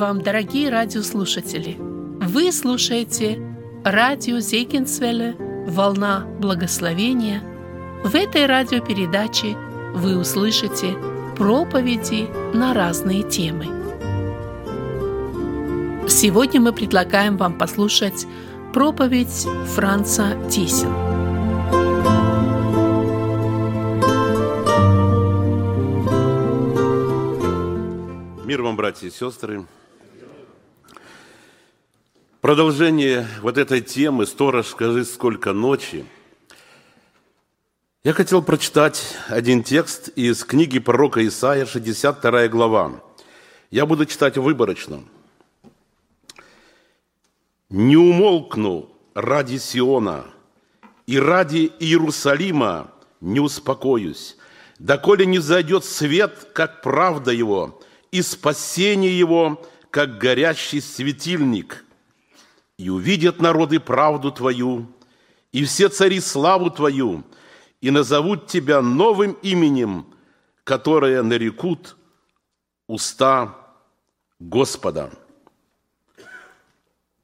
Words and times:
Вам, 0.00 0.22
дорогие 0.22 0.70
радиослушатели! 0.70 1.76
Вы 1.78 2.52
слушаете 2.52 3.38
радио 3.84 4.38
Зейкинсвелле 4.38 5.36
«Волна 5.68 6.24
благословения». 6.38 7.42
В 8.02 8.14
этой 8.14 8.46
радиопередаче 8.46 9.58
вы 9.94 10.16
услышите 10.16 10.96
проповеди 11.36 12.30
на 12.56 12.72
разные 12.72 13.24
темы. 13.24 13.66
Сегодня 16.08 16.62
мы 16.62 16.72
предлагаем 16.72 17.36
вам 17.36 17.58
послушать 17.58 18.26
проповедь 18.72 19.46
Франца 19.74 20.28
Тисин. 20.48 20.88
Мир 28.46 28.62
вам, 28.62 28.76
братья 28.76 29.06
и 29.06 29.10
сестры. 29.10 29.66
Продолжение 32.40 33.28
вот 33.42 33.58
этой 33.58 33.82
темы 33.82 34.24
«Сторож, 34.24 34.68
скажи, 34.68 35.04
сколько 35.04 35.52
ночи». 35.52 36.06
Я 38.02 38.14
хотел 38.14 38.40
прочитать 38.40 39.14
один 39.28 39.62
текст 39.62 40.08
из 40.16 40.42
книги 40.44 40.78
пророка 40.78 41.26
Исаия, 41.26 41.66
62 41.66 42.48
глава. 42.48 43.02
Я 43.70 43.84
буду 43.84 44.06
читать 44.06 44.38
выборочно. 44.38 45.04
«Не 47.68 47.98
умолкну 47.98 48.88
ради 49.12 49.58
Сиона 49.58 50.24
и 51.06 51.18
ради 51.18 51.70
Иерусалима 51.78 52.90
не 53.20 53.40
успокоюсь, 53.40 54.38
доколе 54.78 55.26
не 55.26 55.40
зайдет 55.40 55.84
свет, 55.84 56.48
как 56.54 56.80
правда 56.80 57.32
его, 57.32 57.82
и 58.10 58.22
спасение 58.22 59.16
его, 59.18 59.62
как 59.90 60.16
горящий 60.16 60.80
светильник. 60.80 61.84
И 62.80 62.88
увидят 62.88 63.42
народы 63.42 63.78
правду 63.78 64.32
Твою, 64.32 64.86
и 65.52 65.66
все 65.66 65.90
цари 65.90 66.18
славу 66.18 66.70
Твою, 66.70 67.24
и 67.82 67.90
назовут 67.90 68.46
Тебя 68.46 68.80
новым 68.80 69.32
именем, 69.42 70.06
которое 70.64 71.22
нарекут 71.22 71.98
уста 72.86 73.54
Господа. 74.38 75.10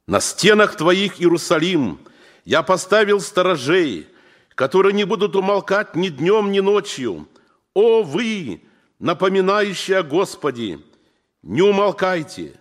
На 0.05 0.19
стенах 0.19 0.77
Твоих, 0.77 1.19
Иерусалим, 1.19 2.01
я 2.45 2.61
поставил 2.61 3.19
сторожей, 3.19 4.07
которые 4.53 4.93
не 4.93 5.05
будут 5.05 5.35
умолкать 5.35 5.95
ни 5.95 6.09
днем, 6.09 6.51
ни 6.51 6.59
ночью. 6.59 7.27
О, 7.73 8.03
вы, 8.03 8.61
напоминающие 8.99 9.97
о 9.97 10.03
Господе, 10.03 10.81
не 11.41 11.63
умолкайте, 11.63 12.53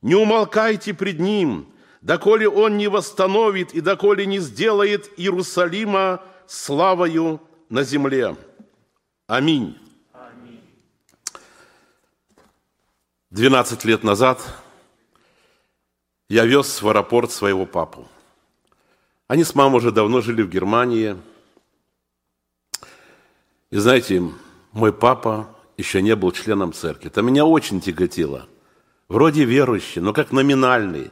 не 0.00 0.16
умолкайте 0.16 0.92
пред 0.92 1.20
Ним, 1.20 1.71
доколе 2.02 2.48
Он 2.48 2.76
не 2.76 2.88
восстановит 2.88 3.74
и 3.74 3.80
доколе 3.80 4.26
не 4.26 4.38
сделает 4.38 5.10
Иерусалима 5.16 6.22
славою 6.46 7.40
на 7.70 7.82
земле. 7.82 8.36
Аминь. 9.26 9.78
Двенадцать 13.30 13.86
лет 13.86 14.04
назад 14.04 14.42
я 16.28 16.44
вез 16.44 16.82
в 16.82 16.88
аэропорт 16.88 17.32
своего 17.32 17.64
папу. 17.64 18.06
Они 19.26 19.44
с 19.44 19.54
мамой 19.54 19.78
уже 19.78 19.90
давно 19.90 20.20
жили 20.20 20.42
в 20.42 20.50
Германии. 20.50 21.16
И 23.70 23.78
знаете, 23.78 24.22
мой 24.72 24.92
папа 24.92 25.48
еще 25.78 26.02
не 26.02 26.14
был 26.14 26.32
членом 26.32 26.74
церкви. 26.74 27.06
Это 27.06 27.22
меня 27.22 27.46
очень 27.46 27.80
тяготило. 27.80 28.46
Вроде 29.08 29.44
верующий, 29.44 30.02
но 30.02 30.12
как 30.12 30.32
номинальный. 30.32 31.10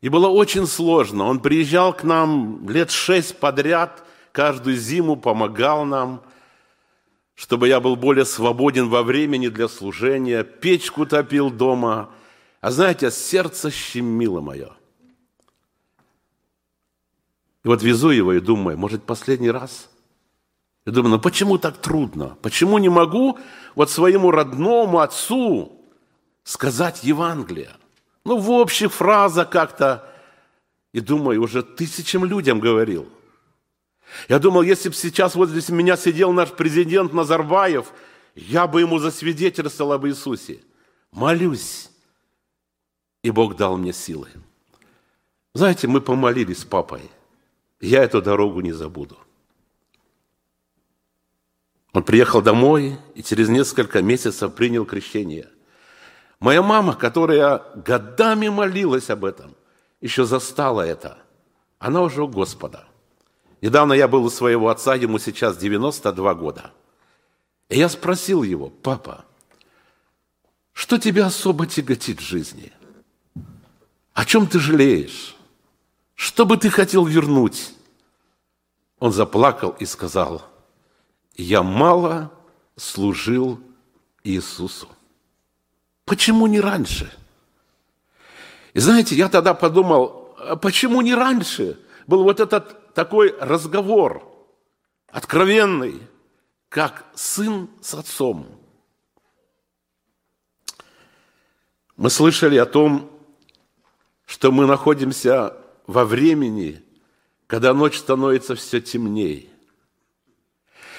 И 0.00 0.08
было 0.08 0.28
очень 0.28 0.66
сложно. 0.66 1.24
Он 1.24 1.40
приезжал 1.40 1.92
к 1.92 2.04
нам 2.04 2.68
лет 2.68 2.90
шесть 2.90 3.38
подряд, 3.38 4.04
каждую 4.32 4.76
зиму 4.76 5.16
помогал 5.16 5.84
нам, 5.84 6.22
чтобы 7.34 7.68
я 7.68 7.80
был 7.80 7.96
более 7.96 8.24
свободен 8.24 8.88
во 8.88 9.02
времени 9.02 9.48
для 9.48 9.68
служения, 9.68 10.42
печку 10.42 11.06
топил 11.06 11.50
дома. 11.50 12.10
А 12.60 12.70
знаете, 12.70 13.10
сердце 13.10 13.70
щемило 13.70 14.40
мое. 14.40 14.72
И 17.62 17.68
вот 17.68 17.82
везу 17.82 18.10
его 18.10 18.32
и 18.32 18.40
думаю, 18.40 18.78
может, 18.78 19.04
последний 19.04 19.50
раз– 19.50 19.88
я 20.86 20.92
думаю, 20.92 21.10
ну 21.10 21.20
почему 21.20 21.58
так 21.58 21.76
трудно? 21.78 22.36
Почему 22.42 22.78
не 22.78 22.88
могу 22.88 23.38
вот 23.74 23.90
своему 23.90 24.30
родному 24.30 25.00
отцу 25.00 25.72
сказать 26.42 27.04
Евангелие? 27.04 27.70
Ну, 28.24 28.38
в 28.38 28.50
общих 28.50 28.92
фразах 28.92 29.50
как-то. 29.50 30.06
И 30.92 31.00
думаю, 31.00 31.42
уже 31.42 31.62
тысячам 31.62 32.24
людям 32.24 32.60
говорил. 32.60 33.08
Я 34.28 34.38
думал, 34.38 34.62
если 34.62 34.88
бы 34.88 34.94
сейчас 34.94 35.34
вот 35.34 35.50
здесь 35.50 35.68
меня 35.68 35.96
сидел 35.96 36.32
наш 36.32 36.50
президент 36.50 37.12
Назарбаев, 37.12 37.92
я 38.34 38.66
бы 38.66 38.80
ему 38.80 38.98
засвидетельствовал 38.98 39.92
об 39.92 40.06
Иисусе. 40.06 40.60
Молюсь. 41.12 41.90
И 43.22 43.30
Бог 43.30 43.56
дал 43.56 43.76
мне 43.76 43.92
силы. 43.92 44.28
Знаете, 45.54 45.88
мы 45.88 46.00
помолились 46.00 46.60
с 46.60 46.64
папой. 46.64 47.02
Я 47.80 48.04
эту 48.04 48.22
дорогу 48.22 48.60
не 48.60 48.72
забуду. 48.72 49.18
Он 51.92 52.04
приехал 52.04 52.40
домой 52.40 52.98
и 53.14 53.22
через 53.22 53.48
несколько 53.48 54.00
месяцев 54.00 54.54
принял 54.54 54.84
крещение. 54.84 55.48
Моя 56.40 56.62
мама, 56.62 56.94
которая 56.94 57.62
годами 57.74 58.48
молилась 58.48 59.10
об 59.10 59.24
этом, 59.24 59.54
еще 60.00 60.24
застала 60.24 60.80
это. 60.80 61.18
Она 61.78 62.02
уже 62.02 62.22
у 62.22 62.28
Господа. 62.28 62.86
Недавно 63.60 63.92
я 63.92 64.08
был 64.08 64.24
у 64.24 64.30
своего 64.30 64.68
отца, 64.70 64.94
ему 64.94 65.18
сейчас 65.18 65.58
92 65.58 66.34
года. 66.34 66.70
И 67.68 67.78
я 67.78 67.88
спросил 67.88 68.42
его, 68.42 68.70
папа, 68.70 69.24
что 70.72 70.98
тебя 70.98 71.26
особо 71.26 71.66
тяготит 71.66 72.20
в 72.20 72.24
жизни? 72.24 72.72
О 74.14 74.24
чем 74.24 74.46
ты 74.46 74.58
жалеешь? 74.58 75.36
Что 76.14 76.46
бы 76.46 76.56
ты 76.56 76.70
хотел 76.70 77.04
вернуть? 77.04 77.74
Он 78.98 79.12
заплакал 79.12 79.70
и 79.78 79.84
сказал– 79.84 80.42
я 81.40 81.62
мало 81.62 82.30
служил 82.76 83.60
Иисусу. 84.24 84.88
Почему 86.10 86.48
не 86.48 86.58
раньше? 86.58 87.08
И 88.72 88.80
знаете, 88.80 89.14
я 89.14 89.28
тогда 89.28 89.54
подумал, 89.54 90.34
а 90.38 90.56
почему 90.56 91.02
не 91.02 91.14
раньше 91.14 91.78
был 92.08 92.24
вот 92.24 92.40
этот 92.40 92.94
такой 92.94 93.32
разговор, 93.38 94.28
откровенный, 95.06 96.02
как 96.68 97.04
сын 97.14 97.70
с 97.80 97.94
отцом. 97.94 98.48
Мы 101.96 102.10
слышали 102.10 102.56
о 102.56 102.66
том, 102.66 103.08
что 104.26 104.50
мы 104.50 104.66
находимся 104.66 105.56
во 105.86 106.04
времени, 106.04 106.82
когда 107.46 107.72
ночь 107.72 107.96
становится 107.96 108.56
все 108.56 108.80
темнее. 108.80 109.46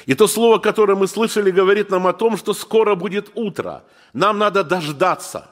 И 0.06 0.16
то 0.16 0.28
слово, 0.28 0.58
которое 0.58 0.96
мы 0.96 1.08
слышали, 1.08 1.52
говорит 1.52 1.90
нам 1.90 2.08
о 2.08 2.14
том, 2.14 2.38
что 2.38 2.54
скоро 2.54 2.96
будет 2.96 3.32
утро. 3.36 3.84
Нам 4.14 4.38
надо 4.38 4.64
дождаться. 4.64 5.52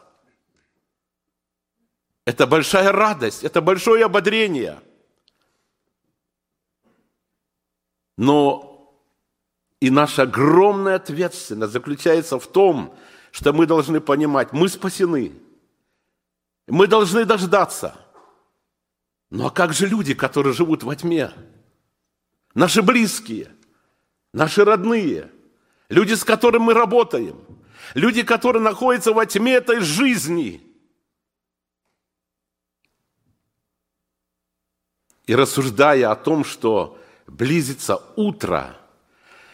Это 2.25 2.48
большая 2.48 2.92
радость, 2.92 3.44
это 3.44 3.62
большое 3.62 4.06
ободрение. 4.06 4.80
Но 8.18 8.94
и 9.80 9.90
наша 9.90 10.24
огромная 10.24 10.96
ответственность 10.96 11.74
заключается 11.74 12.38
в 12.40 12.48
том, 12.48 12.96
что 13.31 13.54
мы 13.54 13.66
должны 13.66 14.01
понимать, 14.01 14.51
мы 14.51 14.68
спасены. 14.68 15.34
Мы 16.68 16.88
должны 16.88 17.25
дождаться. 17.25 17.96
Ну 19.30 19.46
а 19.46 19.51
как 19.51 19.74
же 19.74 19.88
люди, 19.88 20.13
которые 20.13 20.54
живут 20.54 20.84
во 20.84 20.96
тьме? 20.96 21.31
Наши 22.56 22.81
близкие– 22.81 23.54
наши 24.34 24.64
родные, 24.64 25.31
люди, 25.90 26.14
с 26.14 26.24
которыми 26.24 26.64
мы 26.64 26.74
работаем, 26.74 27.40
люди, 27.94 28.24
которые 28.24 28.62
находятся 28.62 29.14
во 29.14 29.26
тьме 29.26 29.54
этой 29.54 29.80
жизни. 29.80 30.62
И 35.26 35.36
рассуждая 35.36 36.12
о 36.12 36.16
том, 36.16 36.44
что 36.44 36.98
близится 37.28 38.02
утро, 38.16 38.76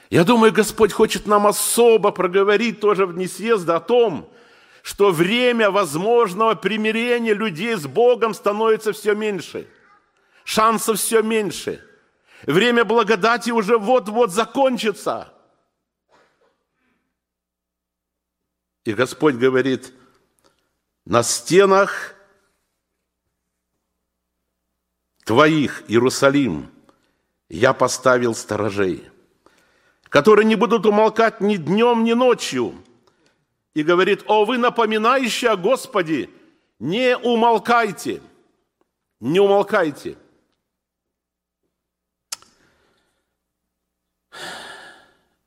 я 0.09 0.23
думаю, 0.23 0.53
Господь 0.53 0.93
хочет 0.93 1.25
нам 1.25 1.47
особо 1.47 2.11
проговорить 2.11 2.79
тоже 2.79 3.05
вне 3.05 3.27
съезда 3.27 3.77
о 3.77 3.81
том, 3.81 4.31
что 4.83 5.11
время 5.11 5.71
возможного 5.71 6.53
примирения 6.53 7.33
людей 7.33 7.75
с 7.75 7.87
Богом 7.87 8.33
становится 8.33 8.93
все 8.93 9.15
меньше, 9.15 9.67
шансов 10.43 10.99
все 10.99 11.21
меньше– 11.21 11.81
Время 12.45 12.85
благодати 12.85 13.49
уже 13.49 13.77
вот-вот 13.77 14.31
закончится. 14.31 15.33
И 18.83 18.93
Господь 18.93 19.35
говорит, 19.35 19.93
на 21.05 21.23
стенах 21.23 22.13
твоих, 25.23 25.83
Иерусалим, 25.87 26.69
я 27.49 27.73
поставил 27.73 28.35
сторожей, 28.35 29.09
которые 30.03 30.45
не 30.45 30.55
будут 30.55 30.85
умолкать 30.85 31.41
ни 31.41 31.57
днем, 31.57 32.03
ни 32.03 32.13
ночью. 32.13 32.75
И 33.73 33.81
говорит, 33.81 34.23
о, 34.27 34.45
вы 34.45 34.59
напоминающие 34.59 35.49
о 35.49 35.57
Господе, 35.57 36.29
не 36.77 37.17
умолкайте, 37.17 38.21
не 39.19 39.39
умолкайте. 39.39 40.15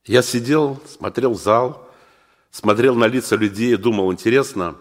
Я 0.08 0.22
сидел, 0.22 0.82
смотрел 0.86 1.34
зал, 1.34 1.86
смотрел 2.50 2.94
на 2.94 3.04
лица 3.04 3.36
людей 3.36 3.74
и 3.74 3.76
думал, 3.76 4.10
интересно, 4.10 4.74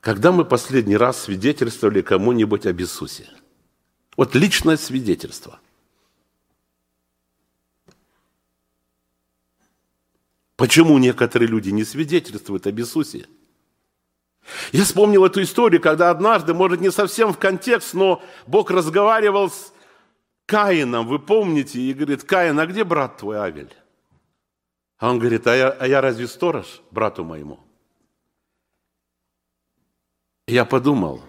когда 0.00 0.32
мы 0.32 0.46
последний 0.46 0.96
раз 0.96 1.24
свидетельствовали 1.24 2.00
кому-нибудь 2.00 2.64
об 2.64 2.80
Иисусе? 2.80 3.28
Вот 4.16 4.34
личное 4.34 4.78
свидетельство. 4.78 5.60
Почему 10.56 10.96
некоторые 10.96 11.48
люди 11.48 11.68
не 11.68 11.84
свидетельствуют 11.84 12.66
об 12.66 12.80
Иисусе? 12.80 13.28
Я 14.72 14.84
вспомнил 14.84 15.26
эту 15.26 15.42
историю, 15.42 15.82
когда 15.82 16.08
однажды, 16.08 16.54
может, 16.54 16.80
не 16.80 16.90
совсем 16.90 17.34
в 17.34 17.38
контекст, 17.38 17.92
но 17.92 18.22
Бог 18.46 18.70
разговаривал 18.70 19.50
с 19.50 19.73
Каином, 20.46 21.06
вы 21.06 21.18
помните, 21.18 21.80
и 21.80 21.94
говорит, 21.94 22.24
Каин, 22.24 22.58
а 22.58 22.66
где 22.66 22.84
брат 22.84 23.16
твой 23.16 23.38
Авель? 23.38 23.74
А 24.98 25.10
он 25.10 25.18
говорит, 25.18 25.46
а 25.46 25.54
я, 25.54 25.68
а 25.70 25.86
я 25.86 26.00
разве 26.00 26.28
сторож 26.28 26.82
брату 26.90 27.24
моему? 27.24 27.60
Я 30.46 30.64
подумал, 30.64 31.22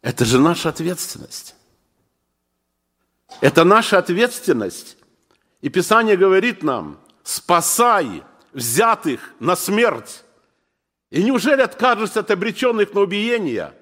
это 0.00 0.24
же 0.24 0.40
наша 0.40 0.70
ответственность. 0.70 1.54
Это 3.40 3.64
наша 3.64 3.98
ответственность. 3.98 4.96
И 5.60 5.68
Писание 5.68 6.16
говорит 6.16 6.62
нам, 6.62 6.98
спасай 7.22 8.22
взятых 8.52 9.34
на 9.38 9.54
смерть. 9.56 10.24
И 11.10 11.22
неужели 11.22 11.60
откажешься 11.60 12.20
от 12.20 12.30
обреченных 12.30 12.94
на 12.94 13.00
убиение? 13.00 13.74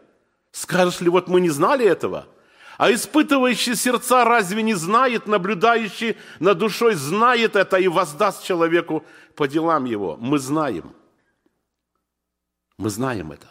Скажешь 0.50 1.00
ли, 1.00 1.08
вот 1.08 1.28
мы 1.28 1.40
не 1.40 1.50
знали 1.50 1.86
этого? 1.86 2.26
А 2.76 2.92
испытывающий 2.92 3.74
сердца 3.74 4.24
разве 4.24 4.62
не 4.62 4.74
знает, 4.74 5.26
наблюдающий 5.26 6.16
над 6.40 6.58
душой 6.58 6.94
знает 6.94 7.56
это 7.56 7.78
и 7.78 7.88
воздаст 7.88 8.44
человеку 8.44 9.04
по 9.34 9.48
делам 9.48 9.86
его? 9.86 10.16
Мы 10.18 10.38
знаем. 10.38 10.94
Мы 12.76 12.90
знаем 12.90 13.32
это. 13.32 13.48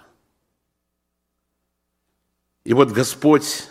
И 2.64 2.74
вот 2.74 2.92
Господь 2.92 3.68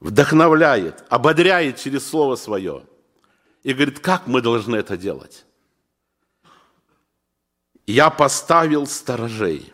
вдохновляет, 0.00 1.04
ободряет 1.08 1.78
через 1.78 2.08
Слово 2.08 2.34
Свое 2.34 2.84
и 3.62 3.72
говорит, 3.72 4.00
как 4.00 4.26
мы 4.26 4.40
должны 4.40 4.76
это 4.76 4.96
делать. 4.96 5.44
Я 7.86 8.10
поставил 8.10 8.86
сторожей. 8.86 9.71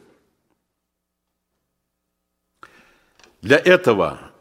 Для 3.40 3.56
этого 3.58 4.32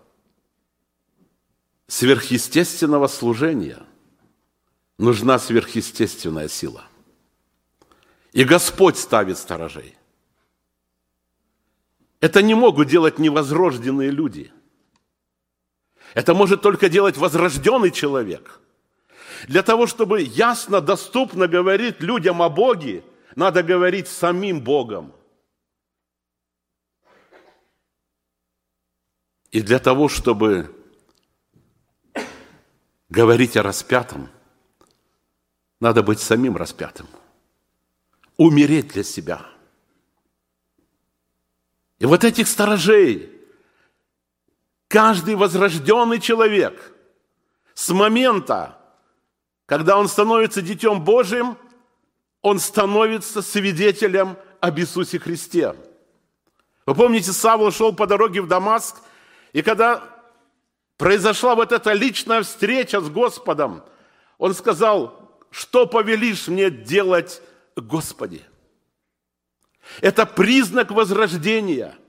сверхъестественного 1.87 3.07
служения 3.07 3.83
нужна 4.97 5.39
сверхъестественная 5.39 6.47
сила. 6.47 6.83
И 8.33 8.43
Господь 8.43 8.97
ставит 8.97 9.37
сторожей. 9.37 9.95
Это 12.19 12.41
не 12.41 12.55
могут 12.55 12.87
делать 12.87 13.19
невозрожденные 13.19 14.09
люди– 14.09 14.51
это 16.13 16.33
может 16.33 16.61
только 16.61 16.89
делать 16.89 17.17
возрожденный 17.17 17.91
человек. 17.91 18.59
Для 19.47 19.61
того, 19.61 19.87
чтобы 19.87 20.21
ясно, 20.21 20.81
доступно 20.81 21.47
говорить 21.47 22.01
людям 22.01 22.41
о 22.41 22.49
Боге, 22.49 23.03
надо 23.35 23.61
говорить 23.61 24.07
самим 24.07 24.61
Богом. 24.61 25.13
И 29.51 29.61
для 29.61 29.79
того, 29.79 30.09
чтобы 30.09 30.73
говорить 33.09 33.57
о 33.57 33.63
распятом, 33.63 34.29
надо 35.79 36.03
быть 36.03 36.19
самим 36.19 36.57
распятым. 36.57 37.07
Умереть 38.35 38.89
для 38.89 39.03
себя. 39.03 39.45
И 41.99 42.05
вот 42.05 42.23
этих 42.23 42.47
сторожей– 42.47 43.33
Каждый 44.87 45.35
возрожденный 45.35 46.19
человек 46.19 46.93
с 47.73 47.89
момента, 47.89 48.77
когда 49.65 49.97
он 49.97 50.07
становится 50.07 50.61
Детем 50.61 51.03
Божьим, 51.03 51.57
он 52.41 52.59
становится 52.59 53.41
свидетелем 53.41 54.37
об 54.61 54.79
Иисусе 54.79 55.19
Христе. 55.19 55.75
Вы 56.85 56.95
помните, 56.95 57.33
Савл 57.33 57.71
шел 57.71 57.93
по 57.93 58.07
дороге 58.07 58.41
в 58.41 58.47
Дамаск, 58.47 58.95
и 59.57 59.61
когда 59.63 60.03
произошла 60.97 61.55
вот 61.55 61.71
эта 61.71 61.93
личная 61.93 62.43
встреча 62.43 63.01
с 63.01 63.09
Господом, 63.09 63.83
он 64.37 64.53
сказал, 64.53 65.39
что 65.49 65.87
повелишь 65.87 66.47
мне 66.47 66.69
делать, 66.69 67.41
Господи? 67.75 68.43
Это 70.01 70.25
признак 70.25 70.91
возрождения– 70.91 71.95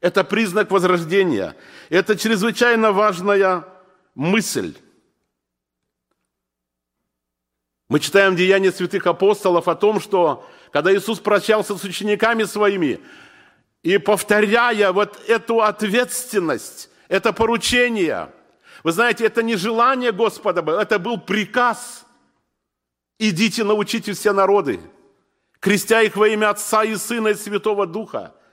это 0.00 0.24
признак 0.24 0.70
возрождения. 0.70 1.56
Это 1.88 2.16
чрезвычайно 2.16 2.92
важная 2.92 3.64
мысль. 4.14 4.74
Мы 7.88 8.00
читаем 8.00 8.36
Деяния 8.36 8.70
святых 8.70 9.06
апостолов 9.06 9.66
о 9.66 9.74
том, 9.74 10.00
что 10.00 10.48
когда 10.72 10.94
Иисус 10.94 11.18
прощался 11.18 11.76
с 11.76 11.84
учениками 11.84 12.44
своими, 12.44 13.00
и 13.82 13.98
повторяя 13.98 14.92
вот 14.92 15.18
эту 15.28 15.62
ответственность, 15.62 16.90
это 17.08 17.32
поручение, 17.32 18.30
вы 18.84 18.92
знаете, 18.92 19.24
это 19.24 19.42
не 19.42 19.56
желание 19.56 20.12
Господа, 20.12 20.62
это 20.80 20.98
был 20.98 21.18
приказ. 21.18 22.04
Идите, 23.18 23.64
научите 23.64 24.12
все 24.12 24.32
народы, 24.32 24.80
крестя 25.58 26.02
их 26.02 26.16
во 26.16 26.28
имя 26.28 26.50
Отца 26.50 26.84
и 26.84 26.94
Сына 26.96 27.28
и 27.28 27.34
Святого 27.34 27.86
Духа– 27.86 28.34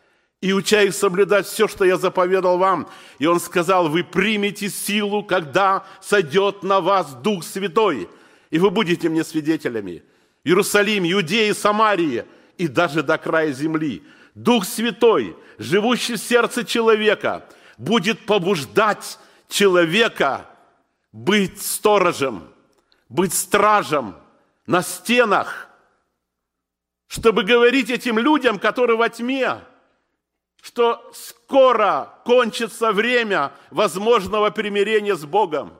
и 0.46 0.54
уча 0.54 0.84
их 0.84 0.94
соблюдать 0.94 1.48
все, 1.48 1.68
что 1.68 1.86
я 1.86 1.98
заповедал 1.98 2.60
вам. 2.60 2.88
И 3.18 3.26
он 3.26 3.40
сказал, 3.40 3.90
вы 3.90 4.04
примете 4.04 4.70
силу, 4.70 5.24
когда 5.24 5.86
сойдет 6.02 6.62
на 6.62 6.82
вас 6.82 7.16
Дух 7.16 7.44
Святой, 7.44 8.08
и 8.52 8.60
вы 8.60 8.70
будете 8.70 9.10
мне 9.10 9.24
свидетелями. 9.24 10.04
Иерусалим, 10.44 11.04
Иудеи, 11.12 11.52
Самарии 11.52 12.26
и 12.60 12.68
даже 12.68 13.02
до 13.02 13.18
края 13.18 13.52
земли. 13.54 14.04
Дух 14.36 14.66
Святой, 14.66 15.38
живущий 15.58 16.16
в 16.16 16.20
сердце 16.20 16.66
человека, 16.66 17.48
будет 17.78 18.26
побуждать 18.26 19.18
человека 19.48 20.46
быть 21.14 21.62
сторожем, 21.62 22.54
быть 23.08 23.34
стражем 23.34 24.16
на 24.68 24.82
стенах, 24.82 25.70
чтобы 27.08 27.44
говорить 27.44 27.90
этим 27.90 28.20
людям, 28.20 28.60
которые 28.60 28.98
во 28.98 29.08
тьме, 29.08 29.62
что 30.62 31.10
скоро 31.14 32.14
кончится 32.26 32.92
время 32.92 33.54
возможного 33.72 34.50
примирения 34.50 35.16
с 35.16 35.24
Богом. 35.24 35.80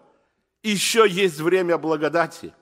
Еще 0.64 1.06
есть 1.10 1.40
время 1.40 1.78
благодати. 1.78 2.54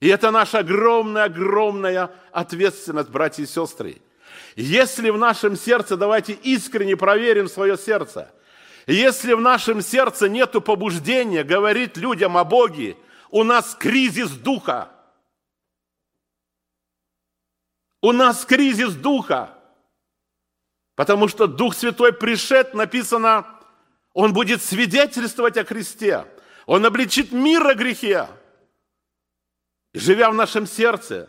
И 0.00 0.08
это 0.08 0.30
наша 0.30 0.60
огромная-огромная 0.60 2.10
ответственность, 2.32 3.10
братья 3.10 3.42
и 3.42 3.46
сестры. 3.46 4.00
Если 4.56 5.10
в 5.10 5.18
нашем 5.18 5.56
сердце, 5.56 5.96
давайте 5.96 6.32
искренне 6.32 6.96
проверим 6.96 7.48
свое 7.48 7.76
сердце, 7.76 8.32
если 8.88 9.34
в 9.34 9.40
нашем 9.40 9.82
сердце 9.82 10.30
нет 10.30 10.52
побуждения 10.64 11.44
говорить 11.44 11.98
людям 11.98 12.38
о 12.38 12.44
Боге, 12.44 12.96
у 13.30 13.44
нас 13.44 13.74
кризис 13.74 14.30
духа. 14.30 14.90
У 18.00 18.12
нас 18.12 18.46
кризис 18.46 18.94
духа. 18.94 19.54
Потому 20.94 21.28
что 21.28 21.46
Дух 21.46 21.74
Святой 21.74 22.14
пришед, 22.14 22.72
написано, 22.72 23.46
Он 24.14 24.32
будет 24.32 24.62
свидетельствовать 24.62 25.58
о 25.58 25.64
Христе. 25.64 26.24
Он 26.64 26.86
обличит 26.86 27.30
мир 27.30 27.66
о 27.66 27.74
грехе. 27.74 28.26
И 29.92 29.98
живя 29.98 30.30
в 30.30 30.34
нашем 30.34 30.66
сердце, 30.66 31.28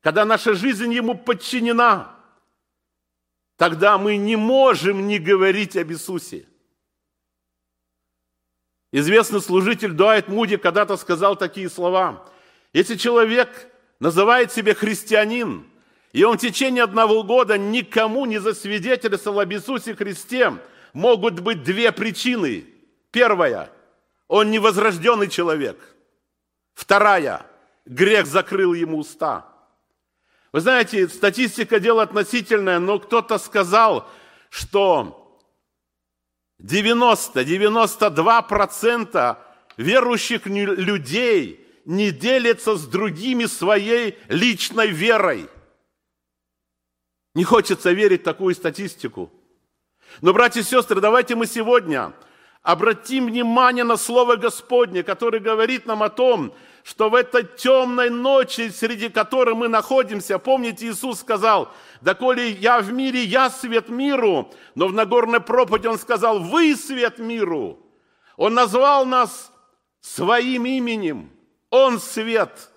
когда 0.00 0.24
наша 0.24 0.54
жизнь 0.54 0.92
Ему 0.92 1.14
подчинена, 1.14 2.15
тогда 3.56 3.98
мы 3.98 4.16
не 4.16 4.36
можем 4.36 5.06
не 5.06 5.18
говорить 5.18 5.76
об 5.76 5.90
Иисусе. 5.90 6.46
Известный 8.92 9.40
служитель 9.40 9.92
Дуайт 9.92 10.28
Муди 10.28 10.56
когда-то 10.56 10.96
сказал 10.96 11.36
такие 11.36 11.68
слова. 11.68 12.26
Если 12.72 12.96
человек 12.96 13.70
называет 13.98 14.52
себя 14.52 14.74
христианин, 14.74 15.66
И 16.16 16.24
он 16.24 16.38
в 16.38 16.40
течение 16.40 16.82
одного 16.82 17.22
года 17.24 17.58
никому 17.58 18.24
не 18.24 18.38
засвидетельствовал 18.38 19.40
об 19.40 19.52
Иисусе 19.52 19.94
Христе. 19.94 20.54
Могут 20.94 21.40
быть 21.40 21.62
две 21.62 21.92
причины. 21.92 22.64
Первая– 23.10 23.70
он 24.28 24.50
невозрожденный 24.50 25.28
человек. 25.28 25.78
Вторая– 26.72 27.44
грех 27.84 28.26
закрыл 28.26 28.72
ему 28.72 28.96
уста. 28.96 29.46
Вы 30.56 30.62
знаете, 30.62 31.06
статистика 31.08 31.78
дело 31.78 32.00
относительное, 32.00 32.78
но 32.78 32.98
кто-то 32.98 33.36
сказал, 33.36 34.08
что 34.48 35.38
90-92% 36.62 39.36
верующих 39.76 40.46
людей 40.46 41.60
не 41.84 42.10
делятся 42.10 42.76
с 42.76 42.86
другими 42.86 43.44
своей 43.44 44.16
личной 44.28 44.88
верой. 44.88 45.50
Не 47.34 47.44
хочется 47.44 47.92
верить 47.92 48.22
в 48.22 48.24
такую 48.24 48.54
статистику. 48.54 49.30
Но, 50.22 50.32
братья 50.32 50.60
и 50.60 50.64
сестры, 50.64 51.02
давайте 51.02 51.34
мы 51.34 51.46
сегодня 51.46 52.14
обратим 52.62 53.26
внимание 53.26 53.84
на 53.84 53.98
Слово 53.98 54.36
Господне, 54.36 55.02
которое 55.02 55.38
говорит 55.38 55.84
нам 55.84 56.02
о 56.02 56.08
том, 56.08 56.54
что 56.86 57.10
в 57.10 57.16
этой 57.16 57.42
темной 57.42 58.10
ночи, 58.10 58.70
среди 58.70 59.08
которой 59.08 59.56
мы 59.56 59.66
находимся, 59.66 60.38
помните, 60.38 60.86
Иисус 60.86 61.18
сказал, 61.18 61.74
«Да 62.00 62.14
коли 62.14 62.42
я 62.42 62.78
в 62.78 62.92
мире, 62.92 63.24
я 63.24 63.50
свет 63.50 63.88
миру», 63.88 64.54
но 64.76 64.86
в 64.86 64.92
Нагорной 64.92 65.40
проповеди 65.40 65.88
Он 65.88 65.98
сказал, 65.98 66.38
«Вы 66.38 66.76
свет 66.76 67.18
миру». 67.18 67.80
Он 68.36 68.54
назвал 68.54 69.04
нас 69.04 69.50
своим 70.00 70.64
именем. 70.64 71.32
Он 71.70 71.98
свет. 71.98 72.70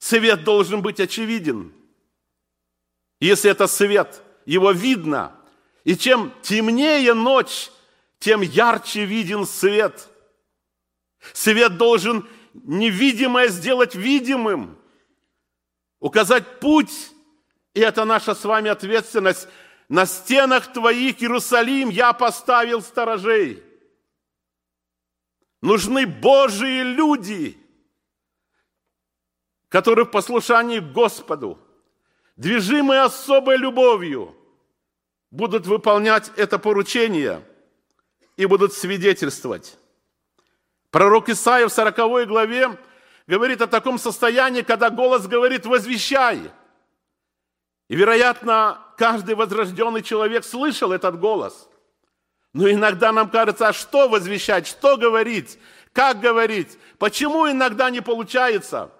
Свет 0.00 0.42
должен 0.42 0.82
быть 0.82 0.98
очевиден. 0.98 1.72
Если 3.20 3.48
это 3.48 3.68
свет, 3.68 4.22
его 4.44 4.72
видно. 4.72 5.36
И 5.84 5.96
чем 5.96 6.32
темнее 6.42 7.14
ночь, 7.14 7.70
тем 8.18 8.40
ярче 8.40 9.04
виден 9.04 9.46
свет. 9.46 10.08
Свет 11.32 11.76
должен 11.76 12.28
невидимое 12.52 13.48
сделать 13.48 13.94
видимым, 13.94 14.78
указать 16.00 16.60
путь. 16.60 17.10
И 17.72 17.80
это 17.80 18.04
наша 18.04 18.34
с 18.34 18.44
вами 18.44 18.70
ответственность. 18.70 19.48
На 19.88 20.06
стенах 20.06 20.72
твоих, 20.72 21.22
Иерусалим, 21.22 21.88
я 21.88 22.12
поставил 22.12 22.82
сторожей. 22.82 23.62
Нужны 25.60 26.06
Божьи 26.06 26.82
люди, 26.82 27.58
которые 29.68 30.04
в 30.04 30.10
послушании 30.10 30.78
к 30.78 30.92
Господу– 30.92 31.58
движимые 32.36 33.02
особой 33.02 33.56
любовью, 33.56 34.34
будут 35.30 35.66
выполнять 35.66 36.30
это 36.36 36.58
поручение 36.58 37.42
и 38.36 38.46
будут 38.46 38.72
свидетельствовать. 38.72 39.78
Пророк 40.94 41.28
Исаия 41.28 41.66
в 41.66 41.72
40 41.72 42.28
главе 42.28 42.78
говорит 43.26 43.60
о 43.60 43.66
таком 43.66 43.98
состоянии, 43.98 44.62
когда 44.62 44.90
голос 44.90 45.26
говорит 45.26 45.66
«возвещай». 45.66 46.52
И, 47.88 47.96
вероятно, 47.96 48.78
каждый 48.96 49.34
возрожденный 49.34 50.02
человек 50.02 50.44
слышал 50.44 50.92
этот 50.92 51.18
голос. 51.18 51.68
Но 52.52 52.70
иногда 52.70 53.10
нам 53.10 53.28
кажется, 53.28 53.66
а 53.66 53.72
что 53.72 54.08
возвещать, 54.08 54.68
что 54.68 54.96
говорить, 54.96 55.58
как 55.92 56.20
говорить, 56.20 56.78
почему 56.98 57.50
иногда 57.50 57.90
не 57.90 58.00
получается. 58.00 58.92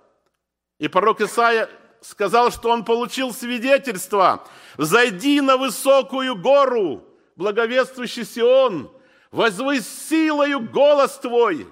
И 0.80 0.88
пророк 0.88 1.20
Исаия 1.20 1.70
сказал, 2.00 2.50
что 2.50 2.70
он 2.70 2.84
получил 2.84 3.32
свидетельство. 3.32 4.44
«Зайди 4.78 5.40
на 5.40 5.56
высокую 5.56 6.34
гору, 6.34 7.04
благовествующий 7.36 8.24
Сион, 8.24 8.90
возвысь 9.30 9.86
силою 9.86 10.58
голос 10.58 11.18
твой». 11.18 11.68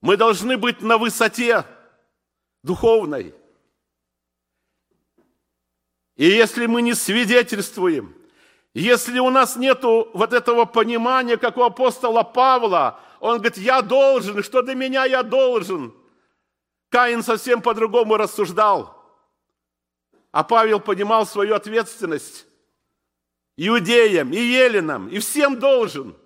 Мы 0.00 0.16
должны 0.16 0.56
быть 0.56 0.80
на 0.80 0.98
высоте 0.98 1.64
духовной. 2.62 3.34
И 6.16 6.26
если 6.26 6.66
мы 6.66 6.82
не 6.82 6.94
свидетельствуем, 6.94 8.14
если 8.74 9.18
у 9.18 9.30
нас 9.30 9.56
нет 9.56 9.82
вот 9.82 10.32
этого 10.32 10.64
понимания, 10.64 11.36
как 11.36 11.56
у 11.56 11.62
апостола 11.62 12.22
Павла, 12.22 13.00
он 13.20 13.38
говорит, 13.38 13.56
я 13.56 13.82
должен, 13.82 14.42
что 14.42 14.62
до 14.62 14.74
меня 14.74 15.04
я 15.04 15.22
должен– 15.22 15.94
Каин 16.88 17.22
совсем 17.22 17.60
по-другому 17.60 18.16
рассуждал. 18.16 18.94
А 20.32 20.44
Павел 20.44 20.80
понимал 20.80 21.26
свою 21.26 21.54
ответственность. 21.54 22.46
Иудеям, 23.56 24.32
и 24.32 24.38
еленам, 24.38 25.08
и 25.08 25.18
всем 25.18 25.58
должен. 25.58 26.16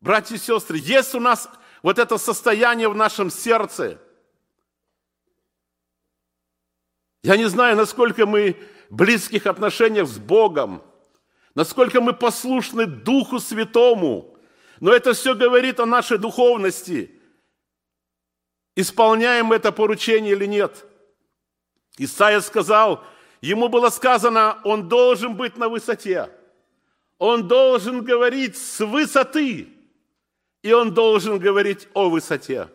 Братья 0.00 0.36
и 0.36 0.38
сестры, 0.38 0.78
есть 0.78 1.14
у 1.14 1.20
нас 1.20 1.48
вот 1.82 1.98
это 1.98 2.18
состояние 2.18 2.88
в 2.88 2.96
нашем 2.96 3.30
сердце. 3.30 3.98
Я 7.22 7.36
не 7.36 7.46
знаю, 7.48 7.76
насколько 7.76 8.26
мы 8.26 8.56
в 8.88 8.96
близких 8.96 9.46
отношениях 9.46 10.08
с 10.08 10.18
Богом, 10.18 10.82
насколько 11.54 12.00
мы 12.00 12.12
послушны 12.12 12.86
Духу 12.86 13.38
Святому, 13.38 14.36
но 14.80 14.92
это 14.92 15.12
все 15.12 15.34
говорит 15.34 15.80
о 15.80 15.86
нашей 15.86 16.18
духовности– 16.18 17.16
исполняем 18.80 19.52
это 19.52 19.72
поручение 19.72 20.32
или 20.32 20.46
нет. 20.46 20.86
Исаия 21.98 22.40
сказал, 22.40 23.04
ему 23.40 23.68
было 23.68 23.90
сказано, 23.90 24.58
он 24.64 24.88
должен 24.88 25.36
быть 25.36 25.56
на 25.56 25.68
высоте. 25.68 26.30
Он 27.18 27.46
должен 27.46 28.02
говорить 28.02 28.56
с 28.56 28.84
высоты. 28.84 29.68
И 30.62 30.72
он 30.72 30.92
должен 30.92 31.38
говорить 31.38 31.88
о 31.94 32.10
высоте. 32.10 32.68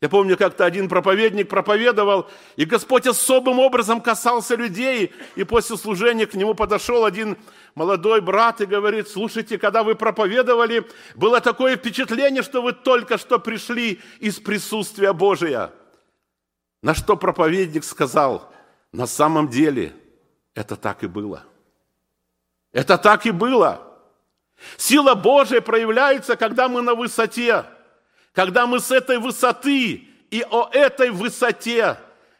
Я 0.00 0.08
помню, 0.08 0.38
как-то 0.38 0.64
один 0.64 0.88
проповедник 0.88 1.50
проповедовал, 1.50 2.26
и 2.56 2.64
Господь 2.64 3.06
особым 3.06 3.58
образом 3.58 4.00
касался 4.00 4.54
людей, 4.54 5.12
и 5.36 5.44
после 5.44 5.76
служения 5.76 6.26
к 6.26 6.32
нему 6.32 6.54
подошел 6.54 7.04
один 7.04 7.36
молодой 7.74 8.22
брат 8.22 8.62
и 8.62 8.66
говорит, 8.66 9.08
слушайте, 9.08 9.58
когда 9.58 9.82
вы 9.82 9.94
проповедовали, 9.94 10.88
было 11.16 11.42
такое 11.42 11.76
впечатление, 11.76 12.42
что 12.42 12.62
вы 12.62 12.72
только 12.72 13.18
что 13.18 13.38
пришли 13.38 14.00
из 14.20 14.38
присутствия 14.40 15.12
Божия. 15.12 15.70
На 16.82 16.94
что 16.94 17.14
проповедник 17.18 17.84
сказал, 17.84 18.50
на 18.92 19.06
самом 19.06 19.48
деле 19.48 19.94
это 20.54 20.76
так 20.76 21.04
и 21.04 21.08
было. 21.08 21.44
Это 22.72 22.96
так 22.96 23.26
и 23.26 23.32
было. 23.32 23.89
Сила 24.76 25.14
Божия 25.14 25.60
проявляется, 25.60 26.36
когда 26.36 26.68
мы 26.68 26.82
на 26.82 26.94
высоте, 26.94 27.64
когда 28.32 28.66
мы 28.66 28.80
с 28.80 28.90
этой 28.90 29.18
высоты 29.18 30.08
и 30.30 30.44
о 30.50 30.68
этой 30.72 31.10
высоте, 31.10 31.98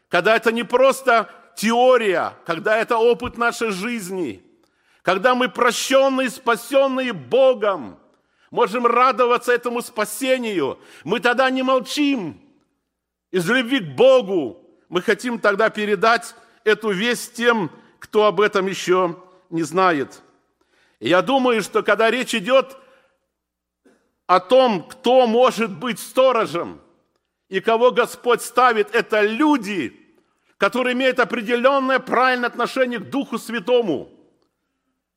когда 0.09 0.35
это 0.35 0.51
не 0.51 0.63
просто 0.63 1.29
теория, 1.55 2.33
когда 2.45 2.77
это 2.77 2.97
опыт 2.97 3.37
нашей 3.37 3.71
жизни– 3.71 4.45
когда 5.01 5.33
мы 5.33 5.49
прощенные, 5.49 6.29
спасенные 6.29 7.13
Богом, 7.13 7.99
можем 8.51 8.85
радоваться 8.85 9.51
этому 9.51 9.81
спасению, 9.81 10.79
мы 11.03 11.19
тогда 11.19 11.49
не 11.49 11.63
молчим. 11.63 12.39
Из 13.31 13.49
любви 13.49 13.79
к 13.79 13.95
Богу 13.95 14.63
мы 14.89 15.01
хотим 15.01 15.39
тогда 15.39 15.69
передать 15.69 16.35
эту 16.63 16.91
весть 16.91 17.33
тем, 17.33 17.71
кто 17.97 18.25
об 18.25 18.41
этом 18.41 18.67
еще 18.67 19.17
не 19.49 19.63
знает. 19.63 20.21
Я 21.01 21.21
думаю, 21.21 21.61
что 21.61 21.83
когда 21.83 22.09
речь 22.09 22.33
идет 22.33 22.77
о 24.27 24.39
том, 24.39 24.87
кто 24.87 25.27
может 25.27 25.77
быть 25.77 25.99
сторожем 25.99 26.79
и 27.49 27.59
кого 27.59 27.91
Господь 27.91 28.41
ставит, 28.41 28.95
это 28.95 29.19
люди, 29.19 29.93
которые 30.57 30.93
имеют 30.93 31.19
определенное 31.19 31.99
правильное 31.99 32.47
отношение 32.47 32.99
к 32.99 33.09
Духу 33.09 33.37
Святому– 33.37 34.09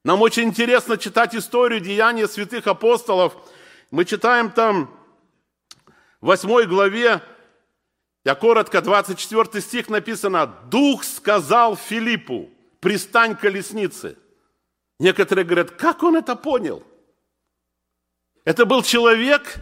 нам 0.04 0.20
очень 0.20 0.44
интересно 0.44 0.98
читать 0.98 1.34
историю 1.34 1.80
деяния 1.80 2.28
святых 2.28 2.66
апостолов. 2.66 3.34
Мы 3.90 4.04
читаем 4.04 4.50
там 4.50 4.94
в 6.20 6.26
8 6.26 6.68
главе, 6.68 7.22
я 8.22 8.34
коротко, 8.34 8.82
24 8.82 9.62
стих 9.62 9.88
написано, 9.88 10.46
«Дух 10.66 11.04
сказал 11.04 11.74
Филиппу, 11.76 12.50
пристань 12.80 13.34
к 13.34 13.40
колеснице». 13.40 14.18
Некоторые 15.04 15.44
говорят, 15.44 15.70
как 15.72 16.02
он 16.02 16.16
это 16.16 16.34
понял? 16.34 16.82
Это 18.46 18.64
был 18.64 18.82
человек, 18.82 19.56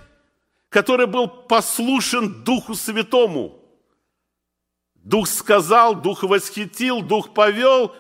который 0.69 1.09
был 1.09 1.27
послушен 1.27 2.45
Духу 2.45 2.77
Святому. 2.77 3.61
Дух 4.95 5.27
сказал, 5.27 5.97
Дух 5.97 6.23
восхитил, 6.23 7.03
Дух 7.03 7.35
повел, 7.35 7.93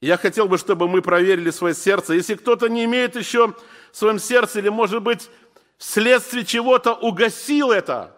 я 0.00 0.16
хотел 0.16 0.48
бы, 0.48 0.56
чтобы 0.56 0.88
мы 0.88 1.02
проверили 1.02 1.50
свое 1.50 1.74
сердце. 1.74 2.14
Если 2.14 2.34
кто-то 2.34 2.70
не 2.70 2.84
имеет 2.84 3.14
еще 3.14 3.48
в 3.48 3.56
своем 3.92 4.18
сердце, 4.18 4.60
или, 4.60 4.70
может 4.70 5.02
быть, 5.02 5.28
вследствие 5.76 6.46
чего-то 6.46 6.94
угасил 6.94 7.72
это, 7.72 8.16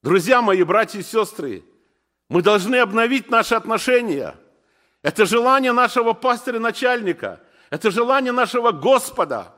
друзья 0.00 0.40
мои, 0.40 0.62
братья 0.62 1.00
и 1.00 1.02
сестры, 1.02 1.64
Мы 2.28 2.40
должны 2.40 2.76
обновить 2.76 3.30
наши 3.30 3.56
отношения. 3.56 4.36
Это 5.02 5.26
желание 5.26 5.72
нашего 5.72 6.12
пастыря-начальника. 6.12 7.40
Это 7.70 7.90
желание 7.90 8.32
нашего 8.32 8.70
Господа. 8.70 9.52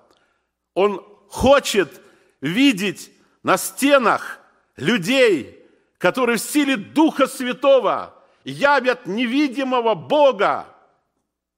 Он 0.73 1.05
хочет 1.29 2.01
видеть 2.41 3.11
на 3.43 3.57
стенах 3.59 4.41
людей, 4.77 5.63
которые 5.99 6.39
в 6.39 6.43
силе 6.43 6.77
Духа 6.77 7.27
Святого 7.27 8.15
явят 8.45 9.07
невидимого 9.07 9.95
Бога 9.95 10.67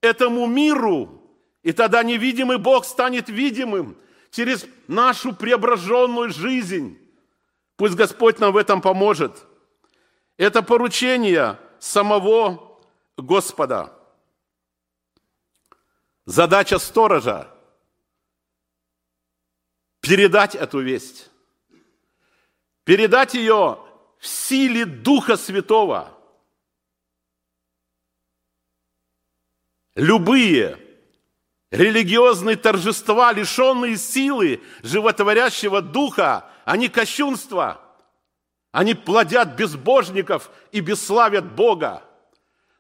этому 0.01 0.47
миру. 0.47 1.23
И 1.63 1.73
тогда 1.73 2.03
невидимый 2.03 2.59
Бог 2.59 2.85
станет 2.85 3.29
видимым 3.29 3.97
через 4.31 4.67
нашу 4.89 5.33
преображенную 5.35 6.31
жизнь. 6.31 6.99
Пусть 7.77 7.95
Господь 7.95 8.39
нам 8.39 8.53
в 8.53 8.57
этом 8.57 8.81
поможет. 8.81 9.45
Это 10.37 10.63
поручение 10.63 11.59
самого 11.79 12.66
Господа. 13.17 13.93
Задача 16.27 16.79
сторожа– 16.79 17.51
передать 20.01 20.55
эту 20.55 20.81
весть. 20.81 21.31
Передать 22.85 23.35
ее 23.35 23.79
в 24.19 24.27
силе 24.27 24.85
Духа 24.85 25.37
Святого. 25.37 26.13
Любые 29.95 30.79
религиозные 31.71 32.57
торжества, 32.57 33.33
лишенные 33.33 33.97
силы 33.97 34.63
животворящего 34.83 35.81
Духа, 35.81 36.51
они 36.65 36.89
кощунство. 36.89 37.81
Они 38.73 38.95
плодят 38.95 39.57
безбожников 39.57 40.51
и 40.71 40.81
бесславят 40.81 41.55
Бога. 41.55 42.06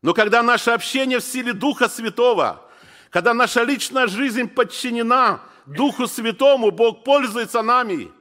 Но 0.02 0.14
когда 0.14 0.42
наше 0.42 0.70
общение 0.70 1.20
в 1.20 1.24
силе 1.24 1.52
Духа 1.52 1.88
Святого, 1.88 2.62
когда 3.10 3.34
наша 3.34 3.62
личная 3.62 4.06
жизнь 4.06 4.48
подчинена 4.48 5.40
Духу 5.66 6.06
Святому, 6.06 6.70
Бог 6.70 7.04
пользуется 7.04 7.62
нами. 7.62 8.12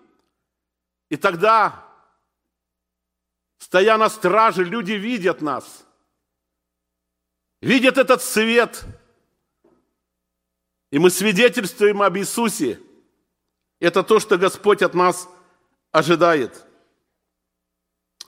И 1.09 1.17
тогда 1.17 1.85
Стоя 3.65 3.97
на 3.97 4.09
страже, 4.09 4.63
люди 4.63 4.91
видят 4.91 5.41
нас. 5.41 5.85
Видят 7.61 7.97
этот 7.97 8.21
свет. 8.21 8.85
И 10.91 10.99
мы 10.99 11.09
свидетельствуем 11.09 12.03
об 12.03 12.15
Иисусе. 12.15 12.79
Это 13.79 14.03
то, 14.03 14.19
что 14.19 14.37
Господь 14.37 14.83
от 14.83 14.93
нас 14.93 15.27
ожидает. 15.91 16.63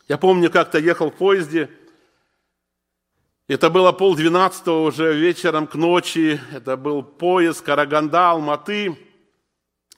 Я 0.08 0.18
помню, 0.18 0.50
как-то 0.50 0.80
ехал 0.80 1.12
в 1.12 1.16
поезде. 1.16 1.70
Это 3.48 3.70
было 3.70 3.92
полдвенадцатого 3.92 4.88
уже 4.88 5.14
вечером 5.14 5.68
к 5.68 5.76
ночи. 5.76 6.40
Это 6.54 6.76
был 6.78 7.04
поезд 7.04 7.62
Караганда, 7.62 8.32
Алматы. 8.32 8.98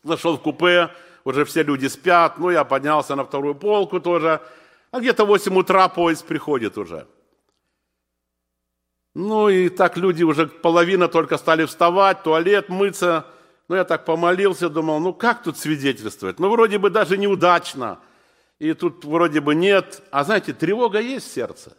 Зашел 0.03 0.37
в 0.37 0.41
купе, 0.41 0.89
уже 1.23 1.45
все 1.45 1.63
люди 1.63 1.87
спят. 1.87 2.37
Ну, 2.37 2.49
я 2.51 2.63
поднялся 2.63 3.15
на 3.15 3.25
вторую 3.25 3.55
полку 3.55 3.99
тоже– 3.99 4.41
а 4.91 4.99
где-то 4.99 5.25
в 5.25 5.27
8 5.27 5.55
утра 5.55 5.87
поезд 5.87 6.25
приходит 6.25 6.77
уже. 6.77 7.07
Ну 9.13 9.49
и 9.49 9.69
так 9.69 9.97
люди 9.97 10.23
уже 10.23 10.47
половина 10.47 11.07
только 11.07 11.37
стали 11.37 11.65
вставать, 11.65 12.23
туалет, 12.23 12.69
мыться. 12.69 13.25
Ну 13.67 13.75
я 13.75 13.83
так 13.83 14.05
помолился, 14.05 14.69
думал, 14.69 14.99
ну 14.99 15.13
как 15.13 15.43
тут 15.43 15.57
свидетельствовать? 15.57 16.39
Ну 16.39 16.49
вроде 16.49 16.79
бы 16.79 16.89
даже 16.89 17.17
неудачно. 17.17 17.99
И 18.57 18.73
тут 18.73 19.05
вроде 19.05 19.41
бы 19.41 19.55
нет. 19.55 20.01
А 20.11 20.23
знаете, 20.23 20.53
тревога 20.53 20.99
есть 20.99 21.27
в 21.27 21.33
сердце. 21.33 21.77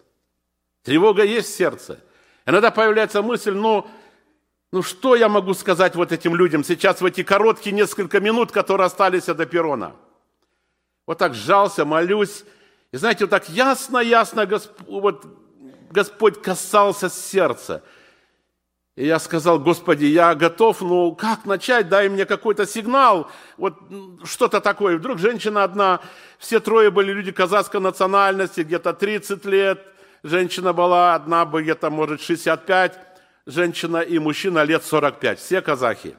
Тревога 0.90 1.22
есть 1.22 1.50
в 1.50 1.56
сердце. 1.56 2.00
Иногда 2.44 2.72
появляется 2.72 3.22
мысль, 3.22 3.52
ну, 3.52 3.86
ну 4.72 4.82
что 4.82 5.14
я 5.14 5.28
могу 5.28 5.54
сказать 5.54 5.94
вот 5.94 6.10
этим 6.10 6.34
людям 6.34 6.64
сейчас 6.64 7.00
в 7.00 7.04
эти 7.04 7.22
короткие 7.22 7.76
несколько 7.76 8.18
минут, 8.18 8.50
которые 8.50 8.86
остались 8.86 9.26
до 9.26 9.46
перрона? 9.46 9.94
Вот 11.06 11.16
так 11.16 11.34
сжался, 11.34 11.84
молюсь, 11.84 12.42
и 12.90 12.96
знаете, 12.96 13.26
вот 13.26 13.30
так 13.30 13.48
ясно-ясно 13.48 14.46
Господь, 14.46 14.88
вот, 14.88 15.26
Господь 15.92 16.42
касался 16.42 17.08
сердца. 17.08 17.84
И 18.96 19.06
я 19.06 19.20
сказал, 19.20 19.60
Господи, 19.60 20.06
я 20.06 20.34
готов, 20.34 20.80
но 20.80 21.12
как 21.12 21.44
начать? 21.44 21.88
Дай 21.88 22.08
мне 22.08 22.26
какой-то 22.26 22.66
сигнал, 22.66 23.30
вот 23.56 23.74
что-то 24.24 24.60
такое. 24.60 24.98
Вдруг 24.98 25.20
женщина 25.20 25.62
одна, 25.62 26.00
все 26.40 26.58
трое 26.58 26.90
были 26.90 27.12
люди 27.12 27.30
казахской 27.30 27.80
национальности, 27.80 28.62
где-то 28.62 28.92
30 28.92 29.44
лет. 29.44 29.86
Женщина 30.22 30.72
была 30.72 31.14
одна, 31.14 31.44
где-то, 31.44 31.90
может, 31.90 32.20
65. 32.20 32.98
Женщина 33.46 33.98
и 33.98 34.18
мужчина 34.18 34.62
лет 34.62 34.84
45, 34.84 35.38
все 35.38 35.62
казахи. 35.62 36.16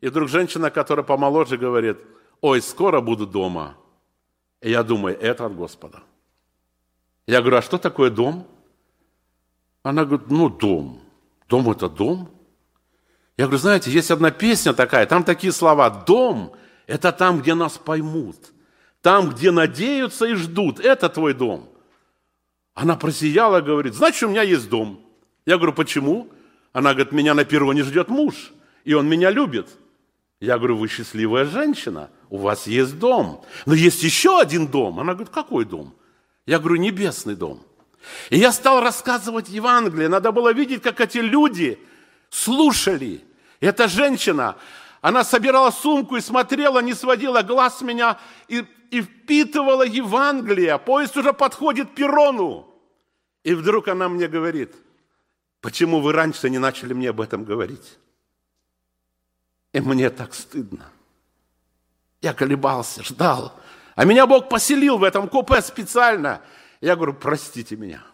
И 0.00 0.08
вдруг 0.08 0.28
женщина, 0.28 0.70
которая 0.70 1.04
помоложе, 1.04 1.58
говорит, 1.58 1.98
ой, 2.40 2.62
скоро 2.62 3.00
буду 3.00 3.26
дома. 3.26 3.76
И 4.60 4.70
я 4.70 4.82
думаю, 4.82 5.18
это 5.20 5.46
от 5.46 5.54
Господа. 5.54 6.02
Я 7.26 7.40
говорю, 7.40 7.58
а 7.58 7.62
что 7.62 7.78
такое 7.78 8.10
дом? 8.10 8.46
Она 9.82 10.04
говорит, 10.04 10.30
ну, 10.30 10.48
дом. 10.48 11.00
Дом– 11.48 11.70
это 11.70 11.88
дом. 11.88 12.30
Я 13.36 13.46
говорю, 13.46 13.58
знаете, 13.58 13.90
есть 13.90 14.10
одна 14.10 14.30
песня 14.30 14.72
такая, 14.72 15.06
там 15.06 15.24
такие 15.24 15.52
слова. 15.52 15.90
Дом– 15.90 16.54
это 16.86 17.12
там, 17.12 17.40
где 17.40 17.54
нас 17.54 17.78
поймут. 17.78 18.36
Там, 19.00 19.30
где 19.30 19.50
надеются 19.50 20.26
и 20.26 20.34
ждут. 20.34 20.78
Это 20.80 21.08
твой 21.08 21.34
дом. 21.34 21.68
Она 22.74 22.96
просияла, 22.96 23.60
говорит, 23.60 23.94
значит, 23.94 24.22
у 24.22 24.28
меня 24.28 24.42
есть 24.42 24.68
дом. 24.68 25.00
Я 25.44 25.56
говорю, 25.56 25.72
почему? 25.72 26.28
Она 26.72 26.94
говорит, 26.94 27.12
меня 27.12 27.34
на 27.34 27.44
перроне 27.44 27.82
ждет 27.82 28.08
муж, 28.08 28.52
и 28.84 28.94
он 28.94 29.08
меня 29.08 29.30
любит. 29.30 29.68
Я 30.40 30.58
говорю, 30.58 30.78
вы 30.78 30.88
счастливая 30.88 31.44
женщина, 31.44 32.10
у 32.30 32.38
вас 32.38 32.66
есть 32.66 32.98
дом. 32.98 33.44
Но 33.66 33.74
есть 33.74 34.02
еще 34.02 34.40
один 34.40 34.66
дом. 34.66 34.98
Она 34.98 35.14
говорит, 35.14 35.32
какой 35.32 35.64
дом? 35.64 35.94
Я 36.46 36.58
говорю, 36.58 36.76
небесный 36.76 37.36
дом. 37.36 37.62
И 38.30 38.38
я 38.38 38.50
стал 38.50 38.80
рассказывать 38.80 39.48
Евангелие. 39.48 40.08
Надо 40.08 40.32
было 40.32 40.52
видеть, 40.52 40.82
как 40.82 41.00
эти 41.00 41.18
люди 41.18 41.78
слушали. 42.30 43.22
И 43.60 43.66
эта 43.66 43.86
женщина, 43.86 44.56
она 45.00 45.22
собирала 45.22 45.70
сумку 45.70 46.16
и 46.16 46.20
смотрела, 46.20 46.80
не 46.80 46.94
сводила 46.94 47.42
глаз 47.42 47.78
с 47.78 47.82
меня 47.82 48.18
и, 48.48 48.64
и 48.92 49.00
впитывала 49.00 49.84
Евангелие. 49.84 50.78
Поезд 50.78 51.16
уже 51.16 51.32
подходит 51.32 51.90
к 51.90 51.94
перрону. 51.94 52.68
И 53.42 53.54
вдруг 53.54 53.88
она 53.88 54.06
мне 54.10 54.28
говорит, 54.28 54.74
почему 55.62 56.00
вы 56.00 56.12
раньше 56.12 56.50
не 56.50 56.58
начали 56.58 56.92
мне 56.92 57.08
об 57.08 57.22
этом 57.22 57.44
говорить? 57.44 57.98
И 59.72 59.80
мне 59.80 60.10
так 60.10 60.34
стыдно. 60.34 60.90
Я 62.20 62.34
колебался, 62.34 63.02
ждал. 63.02 63.58
А 63.94 64.04
меня 64.04 64.26
Бог 64.26 64.50
поселил 64.50 64.98
в 64.98 65.04
этом 65.04 65.26
купе 65.26 65.62
специально. 65.62 66.42
Я 66.82 66.94
говорю, 66.94 67.14
простите 67.14 67.76
меня. 67.76 68.04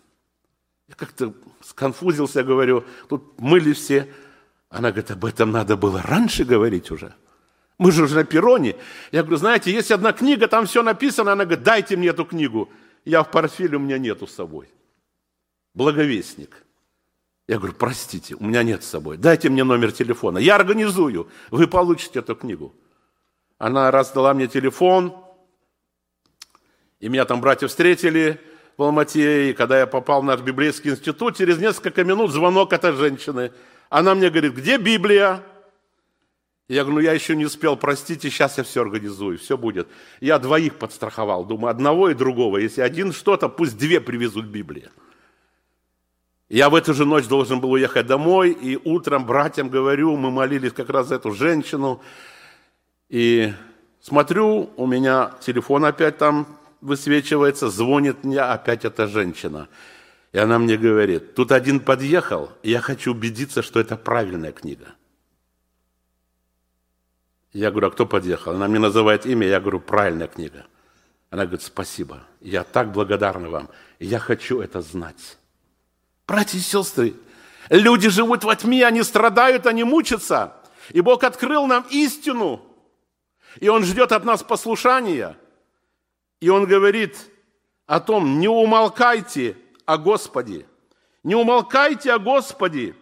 Я 0.87 0.95
как-то 0.95 1.35
сконфузился, 1.61 2.45
говорю, 2.45 2.85
тут 3.09 3.41
мыли 3.41 3.73
все. 3.73 4.14
Она 4.69 4.93
говорит, 4.93 5.11
об 5.11 5.25
этом 5.25 5.51
надо 5.51 5.77
было 5.77 6.01
раньше 6.03 6.45
говорить 6.45 6.93
уже. 6.93 7.17
Мы 7.79 7.93
же 7.93 8.05
уже 8.05 8.17
на 8.17 8.25
перроне. 8.25 8.75
Я 9.12 9.23
говорю, 9.23 9.37
знаете, 9.37 9.73
есть 9.73 9.93
одна 9.93 10.12
книга, 10.12 10.49
там 10.49 10.67
все 10.67 10.83
написано. 10.83 11.33
Она 11.33 11.45
говорит, 11.45 11.64
дайте 11.64 11.97
мне 11.97 12.09
эту 12.09 12.25
книгу. 12.25 12.69
Я 13.05 13.23
в 13.23 13.31
портфеле, 13.31 13.77
у 13.77 13.81
меня 13.81 13.99
нету 13.99 14.27
с 14.27 14.35
собой. 14.35 14.69
Благовестник. 15.75 16.64
Я 17.47 17.59
говорю, 17.59 17.75
простите, 17.75 18.35
у 18.35 18.45
меня 18.45 18.62
нет 18.64 18.83
с 18.83 18.88
собой. 18.88 19.17
Дайте 19.17 19.49
мне 19.49 19.62
номер 19.62 19.93
телефона. 19.93 20.38
Я 20.38 20.57
организую. 20.57 21.31
Вы 21.51 21.69
получите 21.69 22.19
эту 22.19 22.35
книгу. 22.35 22.75
Она 23.59 23.91
раздала 23.91 24.35
мне 24.35 24.49
телефон. 24.49 25.14
И 26.99 27.09
меня 27.09 27.25
там 27.25 27.41
братья 27.41 27.69
встретили 27.69 28.41
в 28.77 28.83
Алмате. 28.83 29.51
И 29.51 29.53
когда 29.55 29.79
я 29.79 29.87
попал 29.87 30.21
в 30.21 30.25
наш 30.25 30.41
библейский 30.41 30.91
институт, 30.91 31.37
через 31.37 31.59
несколько 31.59 32.03
минут 32.03 32.33
звонок 32.33 32.73
этой 32.73 32.93
женщины. 32.93 33.53
Она 33.88 34.17
мне 34.17 34.31
говорит, 34.31 34.55
где 34.55 34.79
Библия? 34.79 35.43
Я 36.69 36.85
говорю, 36.85 36.97
ну 36.97 37.01
я 37.01 37.15
еще 37.15 37.35
не 37.35 37.47
успел, 37.47 37.77
простите, 37.77 38.29
сейчас 38.29 38.59
я 38.59 38.65
все 38.65 38.83
организую, 38.83 39.39
все 39.39 39.57
будет. 39.57 39.89
Я 40.21 40.39
двоих 40.39 40.75
подстраховал, 40.75 41.47
думаю, 41.47 41.71
одного 41.71 42.11
и 42.11 42.15
другого. 42.15 42.59
Если 42.59 42.83
один 42.83 43.13
что-то, 43.13 43.49
пусть 43.49 43.79
две 43.79 44.03
привезут 44.03 44.47
Библию. 44.47 44.91
Я 46.51 46.69
в 46.69 46.75
эту 46.75 46.93
же 46.93 47.07
ночь 47.07 47.27
должен 47.27 47.61
был 47.61 47.73
уехать 47.73 48.07
домой, 48.07 48.53
и 48.53 48.77
утром 48.77 49.25
братьям 49.25 49.71
говорю, 49.71 50.17
мы 50.17 50.31
молились 50.31 50.73
как 50.73 50.91
раз 50.91 51.09
за 51.09 51.17
эту 51.17 51.33
женщину, 51.33 52.03
и 53.09 53.53
смотрю, 54.01 54.71
у 54.77 54.87
меня 54.87 55.33
телефон 55.41 55.87
опять 55.87 56.19
там 56.19 56.47
высвечивается, 56.83 57.71
звонит 57.71 58.25
мне 58.25 58.41
опять 58.41 58.85
эта 58.85 59.07
женщина. 59.07 59.69
И 60.33 60.39
она 60.39 60.59
мне 60.59 60.77
говорит, 60.77 61.35
тут 61.35 61.53
один 61.53 61.81
подъехал, 61.81 62.51
и 62.63 62.71
я 62.71 62.81
хочу 62.81 63.13
убедиться, 63.13 63.63
что 63.63 63.81
это 63.81 63.97
правильная 63.97 64.53
книга. 64.53 64.95
Я 67.53 67.71
говорю, 67.71 67.89
а 67.89 67.91
кто 67.91 68.07
подъехал? 68.07 68.53
Она 68.53 68.69
мне 68.69 68.79
называет 68.79 69.25
имя, 69.27 69.47
я 69.47 69.61
говорю, 69.61 69.81
правильная 69.81 70.29
книга. 70.29 70.67
Она 71.31 71.45
говорит, 71.45 71.63
спасибо, 71.63 72.25
я 72.41 72.65
так 72.65 72.93
благодарна 72.93 73.51
вам, 73.51 73.69
я 73.99 74.19
хочу 74.19 74.61
это 74.61 74.81
знать. 74.81 75.39
Братья 76.27 76.59
и 76.59 76.61
сестры, 76.61 77.15
люди 77.71 78.09
живут 78.09 78.45
во 78.45 78.57
тьме, 78.57 78.87
они 78.87 79.03
страдают, 79.03 79.67
они 79.67 79.85
мучатся. 79.85 80.55
И 80.91 81.01
Бог 81.01 81.25
открыл 81.25 81.67
нам 81.67 81.87
истину, 81.91 82.65
и 83.61 83.69
Он 83.69 83.85
ждет 83.85 84.13
от 84.13 84.25
нас 84.25 84.43
послушания. 84.43 85.37
И 86.41 86.49
Он 86.49 86.67
говорит 86.67 87.17
о 87.87 88.01
том, 88.01 88.39
не 88.39 88.49
умолкайте 88.49 89.57
о 89.85 89.99
Господе, 89.99 90.67
не 91.23 91.35
умолкайте 91.35 92.13
о 92.13 92.19
Господе, 92.19 92.95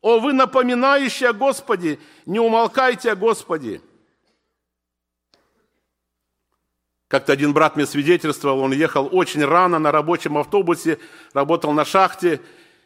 о 0.00 0.18
вы 0.18 0.32
напоминающие 0.32 1.30
о 1.30 1.32
Господе, 1.32 1.98
не 2.26 2.38
умолкайте 2.38 3.10
о 3.12 3.16
Господе. 3.16 3.80
Как-то 7.12 7.34
один 7.34 7.52
брат 7.52 7.76
мне 7.76 7.84
свидетельствовал, 7.84 8.60
он 8.60 8.72
ехал 8.72 9.06
очень 9.12 9.44
рано 9.44 9.78
на 9.78 9.92
рабочем 9.92 10.38
автобусе, 10.38 10.98
работал 11.34 11.74
на 11.74 11.84
шахте. 11.84 12.40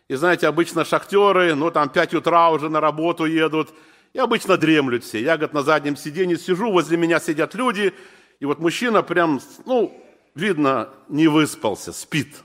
И 0.08 0.16
знаете, 0.16 0.48
обычно 0.48 0.84
шахтеры, 0.84 1.54
ну 1.54 1.70
там 1.70 1.88
5 1.88 2.14
утра 2.14 2.50
уже 2.50 2.68
на 2.68 2.80
работу 2.80 3.24
едут, 3.24 3.72
и 4.14 4.18
обычно 4.18 4.56
дремлют 4.56 5.04
все. 5.04 5.20
Я, 5.20 5.36
говорит, 5.36 5.54
на 5.54 5.62
заднем 5.62 5.96
сиденье 5.96 6.36
сижу, 6.36 6.72
возле 6.72 6.96
меня 6.96 7.20
сидят 7.20 7.54
люди, 7.54 7.94
и 8.40 8.46
вот 8.46 8.58
мужчина 8.58 9.04
прям, 9.04 9.40
ну, 9.64 9.96
видно, 10.34 10.88
не 11.08 11.28
выспался, 11.28 11.92
спит. 11.92 12.42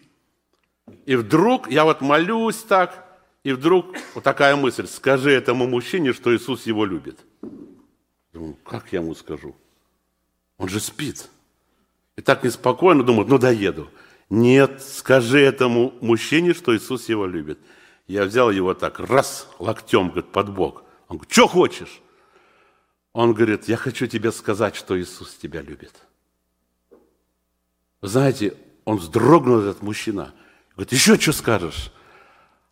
И 1.07 1.15
вдруг, 1.15 1.67
я 1.67 1.83
вот 1.83 2.01
молюсь 2.01 2.57
так, 2.57 3.07
и 3.43 3.53
вдруг 3.53 3.95
вот 4.13 4.23
такая 4.23 4.55
мысль, 4.55 4.85
скажи 4.85 5.31
этому 5.31 5.65
мужчине, 5.65 6.13
что 6.13 6.31
Иисус 6.31 6.67
его 6.67 6.85
любит. 6.85 7.17
Думаю, 8.33 8.55
как 8.63 8.93
я 8.93 8.99
ему 8.99 9.15
скажу? 9.15 9.55
Он 10.59 10.69
же 10.69 10.79
спит. 10.79 11.27
И 12.21 12.23
так 12.23 12.43
неспокойно 12.43 13.01
думаю, 13.01 13.27
ну 13.27 13.39
доеду. 13.39 13.89
Нет, 14.29 14.83
скажи 14.83 15.39
этому 15.39 15.91
мужчине, 16.01 16.53
что 16.53 16.77
Иисус 16.77 17.09
его 17.09 17.25
любит. 17.25 17.57
Я 18.05 18.25
взял 18.25 18.51
его 18.51 18.75
так, 18.75 18.99
раз, 18.99 19.49
локтем, 19.57 20.09
говорит, 20.09 20.31
под 20.31 20.53
бок. 20.53 20.83
Он 21.07 21.17
говорит, 21.17 21.33
что 21.33 21.47
хочешь? 21.47 21.99
Он 23.11 23.33
говорит, 23.33 23.67
я 23.67 23.75
хочу 23.75 24.05
тебе 24.05 24.31
сказать, 24.31 24.75
что 24.75 25.01
Иисус 25.01 25.33
тебя 25.33 25.63
любит. 25.63 25.95
Знаете, 28.03 28.55
он 28.85 28.97
вздрогнул, 28.97 29.61
этот 29.61 29.81
мужчина. 29.81 30.31
Говорит, 30.75 30.91
еще 30.93 31.19
что 31.19 31.33
скажешь? 31.33 31.91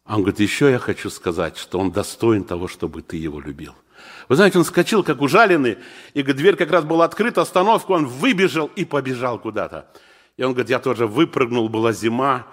Он 0.05 0.17
говорит, 0.17 0.41
еще 0.41 0.69
я 0.69 0.77
хочу 0.77 1.09
сказать, 1.09 1.57
что 1.57 1.79
он 1.79 1.91
достоин 1.91 2.43
того, 2.43 2.67
чтобы 2.67 3.01
ты 3.01 3.17
его 3.17 3.39
любил. 3.39 3.73
Вы 4.27 4.35
знаете, 4.35 4.57
он 4.57 4.65
скочил, 4.65 5.03
как 5.03 5.21
ужаленный, 5.21 5.77
и 6.13 6.21
говорит, 6.21 6.37
дверь 6.37 6.55
как 6.55 6.71
раз 6.71 6.83
была 6.83 7.05
открыта, 7.05 7.41
остановка, 7.41 7.91
он 7.91 8.05
выбежал 8.05 8.69
и 8.75 8.85
побежал 8.85 9.39
куда-то. 9.39 9.87
И 10.37 10.43
он 10.43 10.53
говорит, 10.53 10.69
я 10.69 10.79
тоже 10.79 11.07
выпрыгнул, 11.07 11.69
была 11.69 11.91
зима, 11.91 12.47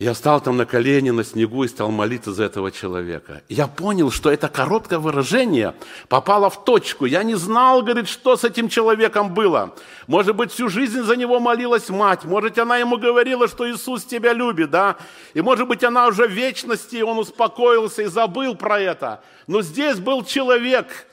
я 0.00 0.14
стал 0.14 0.40
там 0.40 0.56
на 0.56 0.64
колени, 0.64 1.10
на 1.10 1.22
снегу 1.22 1.62
и 1.62 1.68
стал 1.68 1.90
молиться 1.90 2.32
за 2.32 2.44
этого 2.44 2.72
человека. 2.72 3.42
Я 3.50 3.66
понял, 3.66 4.10
что 4.10 4.30
это 4.30 4.48
короткое 4.48 4.98
выражение 4.98 5.74
попало 6.08 6.48
в 6.48 6.64
точку. 6.64 7.04
Я 7.04 7.22
не 7.22 7.34
знал, 7.34 7.82
говорит, 7.82 8.08
что 8.08 8.34
с 8.34 8.42
этим 8.42 8.70
человеком 8.70 9.34
было. 9.34 9.74
Может 10.06 10.36
быть, 10.36 10.52
всю 10.52 10.70
жизнь 10.70 11.02
за 11.02 11.16
него 11.16 11.38
молилась 11.38 11.90
мать. 11.90 12.24
Может, 12.24 12.58
она 12.58 12.78
ему 12.78 12.96
говорила, 12.96 13.46
что 13.46 13.70
Иисус 13.70 14.04
тебя 14.04 14.32
любит, 14.32 14.70
да? 14.70 14.96
И 15.34 15.42
может 15.42 15.68
быть, 15.68 15.84
она 15.84 16.06
уже 16.06 16.26
в 16.26 16.32
вечности, 16.32 16.96
и 16.96 17.02
он 17.02 17.18
успокоился 17.18 18.00
и 18.00 18.06
забыл 18.06 18.54
про 18.54 18.80
это. 18.80 19.22
Но 19.46 19.60
здесь 19.60 19.98
был 19.98 20.24
человек, 20.24 21.06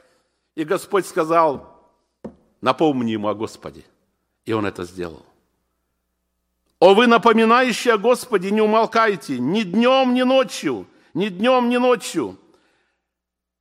и 0.55 0.63
Господь 0.63 1.05
сказал, 1.05 1.83
напомни 2.61 3.11
ему 3.11 3.27
о 3.27 3.35
Господе. 3.35 3.83
И 4.45 4.53
он 4.53 4.65
это 4.65 4.85
сделал. 4.85 5.26
О, 6.79 6.93
вы 6.93 7.07
напоминающие 7.07 7.95
о 7.95 7.97
Господе, 7.97 8.51
не 8.51 8.61
умолкайте 8.61 9.39
ни 9.39 9.63
днем, 9.63 10.13
ни 10.13 10.21
ночью, 10.21 10.87
ни 11.13 11.29
днем, 11.29 11.69
ни 11.69 11.77
ночью. 11.77 12.37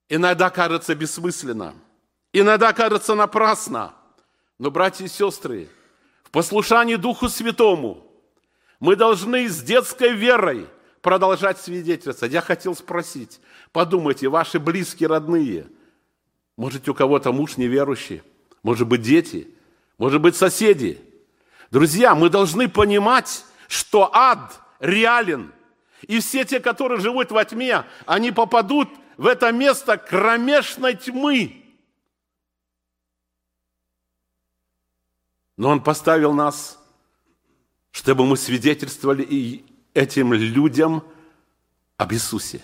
Иногда 0.09 0.50
кажется 0.50 0.94
бессмысленно, 0.94 1.74
иногда 2.33 2.72
кажется 2.72 3.14
напрасно. 3.14 3.94
Но, 4.59 4.70
братья 4.70 5.05
и 5.05 5.09
сестры, 5.09 5.68
в 6.24 6.31
послушании 6.31 6.96
Духу 6.96 7.29
Святому 7.29 8.07
мы 8.81 8.96
должны 8.96 9.48
с 9.48 9.62
детской 9.62 10.12
верой 10.12 10.66
продолжать 11.00 11.59
свидетельствовать. 11.59 12.33
Я 12.33 12.42
хотел 12.42 12.74
спросить, 12.74 13.40
подумайте, 13.72 14.29
ваши 14.29 14.59
близкие, 14.59 15.09
родные, 15.09 15.66
может, 16.57 16.88
у 16.88 16.94
кого-то 16.94 17.33
муж 17.33 17.57
неверующий, 17.57 18.22
может 18.62 18.87
быть, 18.87 19.00
дети, 19.00 19.48
может 19.96 20.20
быть, 20.20 20.37
соседи– 20.37 21.00
Друзья, 21.70 22.14
мы 22.14 22.31
должны 22.31 22.68
понимать, 22.68 23.44
что 23.68 24.14
ад 24.14 24.61
реален. 24.79 25.52
И 26.02 26.20
все 26.20 26.44
те, 26.44 26.61
которые 26.61 27.00
живут 27.00 27.31
во 27.31 27.44
тьме, 27.44 27.85
они 28.05 28.31
попадут 28.31 28.88
в 29.16 29.26
это 29.26 29.50
место 29.50 29.96
кромешной 29.96 30.94
тьмы. 30.94 31.64
Но 35.57 35.70
Он 35.70 35.83
поставил 35.83 36.33
нас, 36.33 36.79
чтобы 37.90 38.26
мы 38.26 38.37
свидетельствовали 38.37 39.22
и 39.22 39.64
этим 39.94 40.35
людям 40.35 41.02
об 41.96 42.12
Иисусе, 42.12 42.62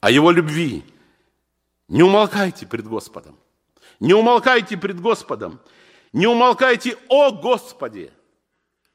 о 0.00 0.10
Его 0.10 0.30
любви. 0.30 0.84
Не 1.88 2.02
умолкайте 2.04 2.66
пред 2.66 2.86
Господом. 2.86 3.36
Не 3.98 4.14
умолкайте 4.14 4.76
пред 4.76 5.00
Господом. 5.00 5.60
Не 6.12 6.26
умолкайте 6.28 6.96
о 7.08 7.32
Господе. 7.32 8.12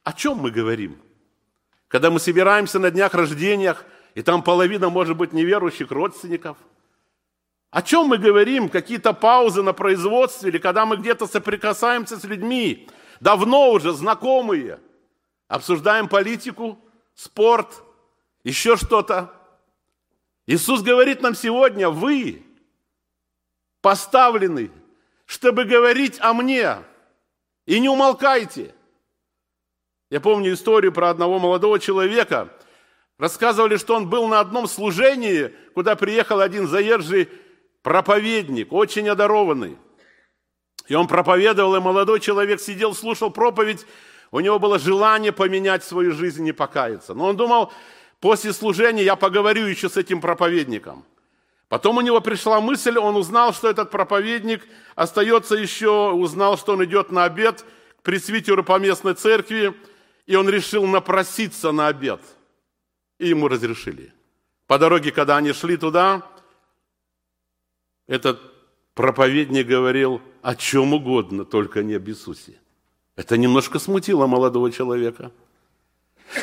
О 0.04 0.12
чем 0.12 0.36
мы 0.36 0.50
говорим? 0.50 1.00
Когда 1.88 2.10
мы 2.10 2.20
собираемся 2.20 2.78
на 2.78 2.90
днях 2.90 3.14
рождениях, 3.14 3.84
и 4.14 4.22
там 4.22 4.42
половина, 4.42 4.90
может 4.90 5.16
быть, 5.16 5.32
неверующих 5.32 5.90
родственников. 5.90 6.56
О 7.70 7.82
чем 7.82 8.06
мы 8.06 8.18
говорим? 8.18 8.68
Какие-то 8.68 9.12
паузы 9.12 9.62
на 9.62 9.72
производстве, 9.72 10.50
или 10.50 10.58
когда 10.58 10.86
мы 10.86 10.96
где-то 10.96 11.26
соприкасаемся 11.26 12.18
с 12.18 12.24
людьми, 12.24 12.88
давно 13.18 13.72
уже 13.72 13.92
знакомые, 13.92 14.78
обсуждаем 15.48 16.08
политику, 16.08 16.78
спорт, 17.14 17.82
еще 18.44 18.76
что-то. 18.76 19.32
Иисус 20.46 20.82
говорит 20.82 21.22
нам 21.22 21.34
сегодня, 21.34 21.88
вы 21.88 22.44
поставлены, 23.80 24.70
чтобы 25.24 25.64
говорить 25.64 26.20
о 26.20 26.34
мне, 26.34 26.76
и 27.66 27.80
не 27.80 27.88
умолкайте– 27.88 28.74
я 30.10 30.20
помню 30.20 30.52
историю 30.52 30.92
про 30.92 31.10
одного 31.10 31.38
молодого 31.38 31.78
человека. 31.78 32.48
Рассказывали, 33.18 33.76
что 33.76 33.94
он 33.94 34.08
был 34.08 34.28
на 34.28 34.40
одном 34.40 34.66
служении, 34.66 35.52
куда 35.74 35.96
приехал 35.96 36.40
один 36.40 36.66
заезжий 36.66 37.28
проповедник, 37.82 38.72
очень 38.72 39.08
одарованный. 39.08 39.78
И 40.88 40.94
он 40.94 41.06
проповедовал, 41.06 41.76
и 41.76 41.80
молодой 41.80 42.20
человек 42.20 42.60
сидел, 42.60 42.94
слушал 42.94 43.30
проповедь. 43.30 43.86
У 44.30 44.40
него 44.40 44.58
было 44.58 44.78
желание 44.78 45.32
поменять 45.32 45.84
свою 45.84 46.12
жизнь 46.12 46.46
и 46.46 46.52
покаяться. 46.52 47.14
Но 47.14 47.26
он 47.26 47.36
думал, 47.36 47.72
после 48.20 48.52
служения 48.52 49.04
я 49.04 49.16
поговорю 49.16 49.66
еще 49.66 49.88
с 49.88 49.96
этим 49.96 50.20
проповедником. 50.20 51.04
Потом 51.68 51.96
у 51.96 52.00
него 52.02 52.20
пришла 52.20 52.60
мысль, 52.60 52.98
он 52.98 53.16
узнал, 53.16 53.54
что 53.54 53.68
этот 53.70 53.90
проповедник 53.90 54.62
остается 54.94 55.54
еще, 55.54 56.10
узнал, 56.10 56.58
что 56.58 56.74
он 56.74 56.84
идет 56.84 57.10
на 57.10 57.24
обед 57.24 57.64
к 57.98 58.02
пресвитеру 58.02 58.62
поместной 58.62 59.14
церкви, 59.14 59.74
и 60.26 60.36
он 60.36 60.48
решил 60.48 60.86
напроситься 60.86 61.72
на 61.72 61.88
обед. 61.88 62.20
И 63.18 63.28
ему 63.28 63.48
разрешили. 63.48 64.12
По 64.66 64.78
дороге, 64.78 65.12
когда 65.12 65.36
они 65.36 65.52
шли 65.52 65.76
туда, 65.76 66.22
этот 68.06 68.40
проповедник 68.94 69.66
говорил 69.66 70.20
о 70.42 70.56
чем 70.56 70.94
угодно, 70.94 71.44
только 71.44 71.82
не 71.82 71.94
об 71.94 72.08
Иисусе. 72.08 72.58
Это 73.16 73.36
немножко 73.36 73.78
смутило 73.78 74.26
молодого 74.26 74.72
человека. 74.72 75.30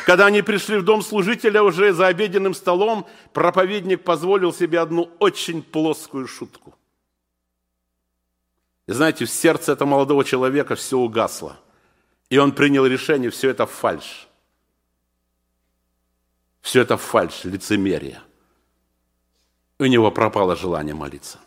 Когда 0.06 0.28
они 0.28 0.42
пришли 0.42 0.78
в 0.78 0.84
дом 0.84 1.02
служителя 1.02 1.64
уже 1.64 1.92
за 1.92 2.08
обеденным 2.08 2.54
столом, 2.54 3.08
проповедник 3.34 4.04
позволил 4.04 4.54
себе 4.54 4.80
одну 4.80 5.10
очень 5.20 5.64
плоскую 5.64 6.28
шутку. 6.28 6.76
И 8.88 8.94
знаете, 8.94 9.26
в 9.26 9.30
сердце 9.30 9.74
этого 9.74 9.90
молодого 9.90 10.24
человека 10.24 10.76
все 10.76 10.98
угасло– 10.98 11.60
и 12.32 12.38
он 12.38 12.54
принял 12.54 12.86
решение, 12.86 13.30
все 13.30 13.50
это 13.50 13.66
фальш. 13.66 14.30
Все 16.62 16.82
это 16.82 16.96
фальш, 16.96 17.44
лицемерие. 17.44 18.22
У 19.78 19.86
него 19.86 20.12
пропало 20.12 20.56
желание 20.56 20.96
молиться. 20.96 21.40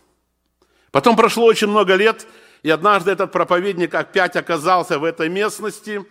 Потом 0.91 1.17
прошло 1.17 1.47
очень 1.47 1.69
много 1.69 1.95
лет, 1.95 2.27
и 2.63 2.69
однажды 2.69 3.13
этот 3.13 3.33
проповедник 3.33 3.95
опять 3.95 4.37
оказался 4.37 4.99
в 4.99 5.05
этой 5.05 5.31
местности, 5.31 6.05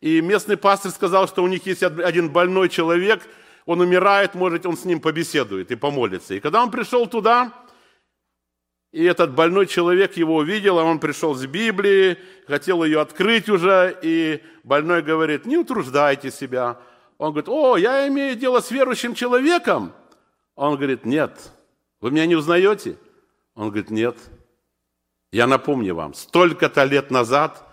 и 0.00 0.20
местный 0.20 0.56
пастор 0.56 0.92
сказал, 0.92 1.26
что 1.26 1.42
у 1.42 1.48
них 1.48 1.66
есть 1.66 1.82
один 1.82 2.30
больной 2.30 2.68
человек, 2.68 3.22
он 3.66 3.80
умирает, 3.80 4.36
может, 4.36 4.66
он 4.66 4.76
с 4.76 4.84
ним 4.84 5.00
побеседует 5.00 5.72
и 5.72 5.74
помолится. 5.74 6.34
И 6.34 6.40
когда 6.40 6.62
он 6.62 6.70
пришел 6.70 7.08
туда, 7.08 7.52
И 8.92 9.02
этот 9.04 9.34
больной 9.34 9.66
человек 9.66 10.18
его 10.18 10.36
увидел, 10.36 10.78
а 10.78 10.84
он 10.84 10.98
пришел 10.98 11.34
с 11.34 11.46
Библии, 11.46 12.18
хотел 12.46 12.84
ее 12.84 13.00
открыть 13.00 13.48
уже, 13.48 13.98
и 14.02 14.42
больной 14.64 15.02
говорит, 15.02 15.46
не 15.46 15.56
утруждайте 15.56 16.30
себя. 16.30 16.78
Он 17.16 17.30
говорит, 17.30 17.48
о, 17.48 17.78
я 17.78 18.06
имею 18.08 18.36
дело 18.36 18.60
с 18.60 18.70
верующим 18.70 19.14
человеком. 19.14 19.92
Он 20.56 20.76
говорит, 20.76 21.06
нет, 21.06 21.52
вы 22.02 22.10
меня 22.10 22.26
не 22.26 22.36
узнаете? 22.36 22.98
Он 23.54 23.68
говорит, 23.68 23.90
нет. 23.90 24.16
Я 25.30 25.46
напомню 25.46 25.94
вам, 25.94 26.12
столько-то 26.12 26.84
лет 26.84 27.10
назад 27.10 27.66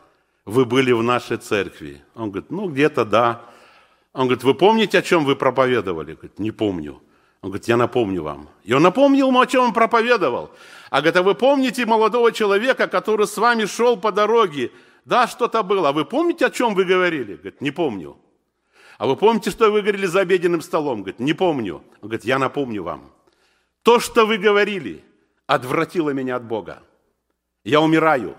вы 0.45 0.63
были 0.63 0.93
в 0.93 1.03
нашей 1.03 1.35
церкви. 1.35 2.01
Он 2.15 2.31
говорит, 2.31 2.49
ну 2.49 2.69
где-то 2.69 3.03
да. 3.03 3.41
Он 4.13 4.27
говорит, 4.27 4.43
вы 4.45 4.53
помните, 4.53 4.99
о 4.99 5.01
чем 5.01 5.25
вы 5.25 5.35
проповедовали? 5.35 6.13
Говорит, 6.13 6.39
не 6.39 6.51
помню. 6.51 7.01
Он 7.41 7.49
говорит, 7.49 7.67
я 7.67 7.75
напомню 7.75 8.23
вам. 8.23 8.49
И 8.63 8.73
он 8.73 8.83
напомнил 8.83 9.27
ему, 9.27 9.41
о 9.41 9.47
чем 9.47 9.65
он 9.65 9.73
проповедовал. 9.73 10.51
А 10.89 11.01
говорит, 11.01 11.17
а 11.17 11.23
вы 11.23 11.35
помните 11.35 11.85
молодого 11.85 12.31
человека, 12.31 12.87
который 12.87 13.27
с 13.27 13.37
вами 13.37 13.65
шел 13.65 13.97
по 13.97 14.11
дороге? 14.11 14.71
Да, 15.05 15.27
что-то 15.27 15.63
было. 15.63 15.89
А 15.89 15.91
вы 15.91 16.05
помните, 16.05 16.47
о 16.47 16.49
чем 16.49 16.73
вы 16.73 16.83
говорили? 16.85 17.35
Говорит, 17.35 17.61
не 17.61 17.71
помню. 17.71 18.17
А 18.97 19.07
вы 19.07 19.15
помните, 19.15 19.51
что 19.51 19.71
вы 19.71 19.81
говорили 19.81 20.07
за 20.07 20.21
обеденным 20.21 20.61
столом? 20.61 21.01
Говорит, 21.01 21.19
не 21.19 21.33
помню. 21.33 21.83
Он 22.01 22.09
говорит, 22.09 22.25
я 22.25 22.39
напомню 22.39 22.83
вам. 22.83 23.13
То, 23.83 23.99
что 23.99 24.25
вы 24.25 24.37
говорили, 24.37 25.03
отвратило 25.47 26.09
меня 26.09 26.35
от 26.35 26.43
Бога. 26.43 26.83
Я 27.63 27.81
умираю 27.81 28.35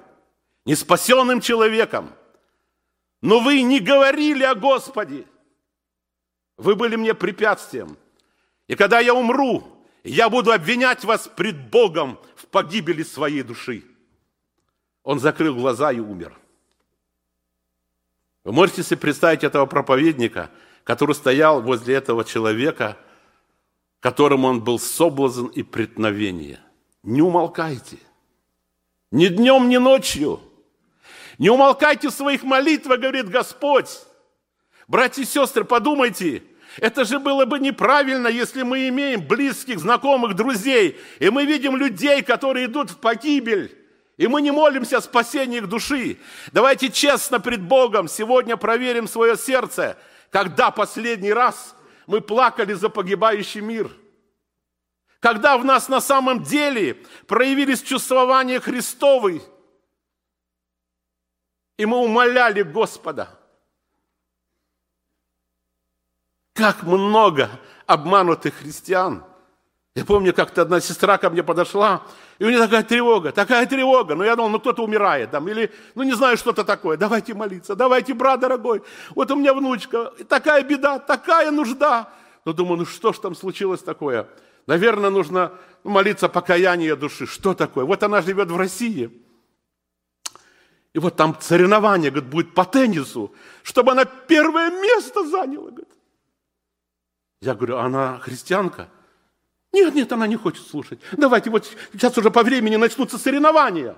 не 0.65 0.75
спасенным 0.75 1.41
человеком. 1.41 2.11
Но 3.23 3.41
вы 3.41 3.63
не 3.63 3.81
говорили 3.81 4.45
о 4.45 4.55
Господе. 4.55 5.25
Вы 6.57 6.75
были 6.75 6.97
мне 6.97 7.15
препятствием. 7.15 7.97
И 8.67 8.75
когда 8.75 9.01
я 9.01 9.15
умру, 9.15 9.80
я 10.05 10.31
буду 10.31 10.53
обвинять 10.53 11.05
вас 11.05 11.29
пред 11.29 11.71
Богом 11.71 12.19
в 12.37 12.47
погибели 12.47 13.03
своей 13.03 13.43
души. 13.43 13.85
Он 15.03 15.21
закрыл 15.21 15.55
глаза 15.55 15.93
и 15.93 15.99
умер. 15.99 16.39
Вы 18.45 18.53
можете 18.53 18.83
себе 18.83 18.97
представить 18.97 19.45
этого 19.45 19.67
проповедника, 19.67 20.51
который 20.85 21.15
стоял 21.15 21.61
возле 21.61 21.95
этого 21.95 22.25
человека, 22.25 22.97
которому 24.01 24.49
он 24.49 24.65
был 24.65 24.79
соблазн 24.79 25.47
и 25.47 25.63
преткновение. 25.63 26.61
Не 27.03 27.21
умолкайте. 27.23 27.99
Ни 29.11 29.27
днем, 29.27 29.69
ни 29.69 29.77
ночью. 29.77 30.41
Не 31.39 31.51
умолкайте 31.51 32.09
в 32.09 32.13
своих 32.13 32.43
молитвах, 32.43 33.01
говорит 33.01 33.29
Господь. 33.29 33.91
Братья 34.89 35.23
и 35.23 35.27
сестры, 35.27 35.65
подумайте, 35.65 36.43
это 36.77 37.05
же 37.05 37.19
было 37.19 37.45
бы 37.45 37.59
неправильно, 37.59 38.29
если 38.29 38.63
мы 38.63 38.89
имеем 38.89 39.27
близких, 39.27 39.81
знакомых, 39.81 40.35
друзей, 40.35 41.01
и 41.19 41.31
мы 41.31 41.45
видим 41.45 41.77
людей, 41.77 42.23
которые 42.23 42.67
идут 42.67 42.91
в 42.91 42.99
погибель, 42.99 43.77
и 44.17 44.27
мы 44.27 44.43
не 44.43 44.51
молимся 44.51 44.99
о 44.99 45.03
спасении 45.03 45.59
их 45.59 45.69
души. 45.69 46.19
Давайте 46.53 46.91
честно 46.91 47.41
пред 47.41 47.63
Богом 47.63 48.07
сегодня 48.07 48.57
проверим 48.57 49.09
свое 49.09 49.37
сердце, 49.37 49.99
когда 50.31 50.71
последний 50.71 51.33
раз 51.33 51.75
мы 52.07 52.21
плакали 52.21 52.75
за 52.75 52.89
погибающий 52.89 53.61
мир. 53.61 53.91
Когда 55.19 55.59
в 55.59 55.65
нас 55.65 55.89
на 55.89 56.01
самом 56.01 56.43
деле 56.43 57.03
проявились 57.27 57.83
чувствования 57.83 58.61
Христовы, 58.61 59.43
и 61.77 61.85
мы 61.85 61.99
умоляли 61.99 62.63
Господа– 62.63 63.35
Как 66.55 66.83
много 66.83 67.51
обманутых 67.87 68.55
христиан. 68.55 69.25
Я 69.95 70.05
помню, 70.05 70.33
как-то 70.33 70.63
одна 70.63 70.81
сестра 70.81 71.19
ко 71.19 71.31
мне 71.31 71.43
подошла, 71.43 72.03
и 72.39 72.45
у 72.45 72.49
нее 72.49 72.59
такая 72.59 72.85
тревога, 72.85 73.33
такая 73.33 73.67
тревога. 73.67 74.15
Ну, 74.15 74.23
я 74.23 74.37
думал, 74.37 74.51
ну, 74.51 74.61
кто-то 74.61 74.85
умирает 74.85 75.33
там, 75.33 75.49
или, 75.49 75.73
ну, 75.97 76.05
не 76.05 76.13
знаю, 76.13 76.37
что-то 76.37 76.63
такое. 76.65 76.97
Давайте 76.97 77.35
молиться, 77.35 77.75
давайте, 77.75 78.15
брат 78.15 78.41
дорогой. 78.41 78.83
Вот 79.17 79.31
у 79.33 79.37
меня 79.37 79.53
внучка, 79.53 80.13
такая 80.29 80.63
беда, 80.63 81.01
такая 81.01 81.51
нужда. 81.51 82.13
Ну, 82.45 82.53
думаю, 82.53 82.79
ну, 82.79 82.87
что 82.87 83.13
ж 83.13 83.19
там 83.19 83.35
случилось 83.35 83.83
такое? 83.83 84.29
Наверное, 84.67 85.11
нужно 85.11 85.53
молиться 85.83 86.29
покаяние 86.29 86.95
души. 86.95 87.27
Что 87.27 87.55
такое? 87.55 87.85
Вот 87.85 88.03
она 88.05 88.23
живет 88.23 88.51
в 88.51 88.57
России. 88.57 89.11
И 90.93 90.99
вот 90.99 91.17
там 91.17 91.37
соревнование, 91.41 92.11
говорит, 92.11 92.31
будет 92.31 92.55
по 92.55 92.65
теннису, 92.65 93.35
чтобы 93.63 93.93
она 93.93 94.05
первое 94.05 94.71
место 94.71 95.27
заняла, 95.27 95.71
говорит. 95.71 95.89
Я 97.41 97.55
говорю, 97.55 97.79
«А 97.79 97.85
она 97.87 98.19
христианка? 98.19 98.89
Нет, 99.73 99.95
нет, 99.95 100.13
она 100.13 100.27
не 100.27 100.37
хочет 100.37 100.67
слушать. 100.67 101.01
Давайте, 101.13 101.49
вот 101.49 101.71
сейчас 101.93 102.19
уже 102.19 102.31
по 102.31 102.43
времени 102.43 102.77
начнутся 102.77 103.19
соревнования. 103.19 103.97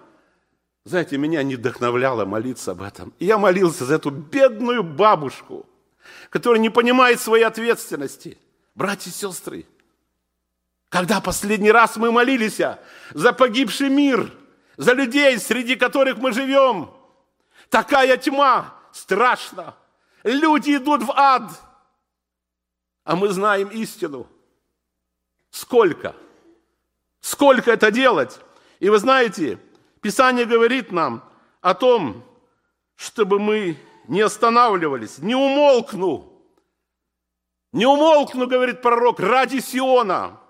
Знаете, 0.85 1.16
меня 1.16 1.42
не 1.42 1.57
вдохновляло 1.57 2.24
молиться 2.24 2.72
об 2.72 2.83
этом. 2.83 3.12
И 3.18 3.26
я 3.26 3.38
молился 3.38 3.85
за 3.85 3.94
эту 3.94 4.11
бедную 4.11 4.83
бабушку, 4.83 5.66
которая 6.31 6.61
не 6.61 6.70
понимает 6.70 7.20
своей 7.20 7.44
ответственности. 7.44 8.38
Братья 8.74 9.11
и 9.11 9.14
сестры, 9.14 9.66
когда 10.88 11.20
последний 11.20 11.72
раз 11.72 11.96
мы 11.96 12.12
молились 12.12 12.61
за 13.11 13.33
погибший 13.33 13.88
мир, 13.88 14.33
за 14.76 14.92
людей, 14.92 15.38
среди 15.38 15.76
которых 15.76 16.18
мы 16.18 16.33
живем, 16.33 16.90
такая 17.70 18.16
тьма, 18.18 18.74
страшно. 18.92 19.74
Люди 20.22 20.76
идут 20.76 21.02
в 21.02 21.11
ад– 21.12 21.50
а 23.04 23.16
мы 23.16 23.28
знаем 23.28 23.68
истину. 23.68 24.26
Сколько? 25.50 26.14
Сколько 27.20 27.72
это 27.72 27.90
делать? 27.90 28.40
И 28.80 28.88
вы 28.88 28.98
знаете, 28.98 29.58
Писание 30.00 30.44
говорит 30.44 30.92
нам 30.92 31.28
о 31.60 31.74
том, 31.74 32.24
чтобы 32.96 33.38
мы 33.38 33.76
не 34.08 34.20
останавливались, 34.20 35.18
не 35.18 35.34
умолкну. 35.34 36.28
Не 37.72 37.86
умолкну, 37.86 38.46
говорит 38.46 38.82
пророк, 38.82 39.20
ради 39.20 39.60
Сиона. 39.60 40.40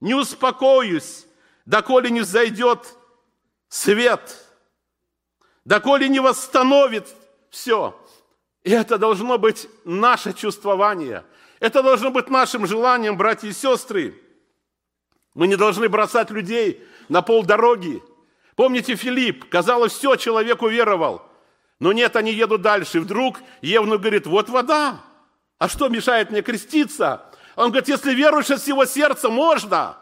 Не 0.00 0.14
успокоюсь, 0.14 1.26
доколе 1.66 2.10
не 2.10 2.20
взойдет 2.20 2.96
свет, 3.68 4.36
доколе 5.64 6.08
не 6.08 6.20
восстановит 6.20 7.06
все. 7.50 7.94
И 8.62 8.70
это 8.70 8.98
должно 8.98 9.38
быть 9.38 9.68
наше 9.84 10.32
чувствование– 10.32 11.24
это 11.60 11.82
должно 11.82 12.10
быть 12.10 12.30
нашим 12.30 12.66
желанием, 12.66 13.18
братья 13.18 13.46
и 13.46 13.52
сестры. 13.52 14.14
Мы 15.34 15.46
не 15.46 15.56
должны 15.56 15.88
бросать 15.88 16.30
людей 16.30 16.82
на 17.08 17.20
полдороги. 17.20 18.02
Помните 18.56 18.96
Филипп? 18.96 19.48
Казалось, 19.48 19.92
все, 19.92 20.16
человек 20.16 20.62
уверовал. 20.62 21.22
Но 21.78 21.92
нет, 21.92 22.16
они 22.16 22.32
едут 22.32 22.62
дальше. 22.62 23.00
Вдруг 23.00 23.40
Евнух 23.60 24.00
говорит, 24.00 24.26
вот 24.26 24.48
вода. 24.48 25.02
А 25.58 25.68
что 25.68 25.88
мешает 25.88 26.30
мне 26.30 26.42
креститься? 26.42 27.26
Он 27.56 27.68
говорит, 27.68 27.88
если 27.88 28.14
веруешь 28.14 28.50
от 28.50 28.60
всего 28.60 28.86
сердца, 28.86 29.28
можно. 29.28 29.98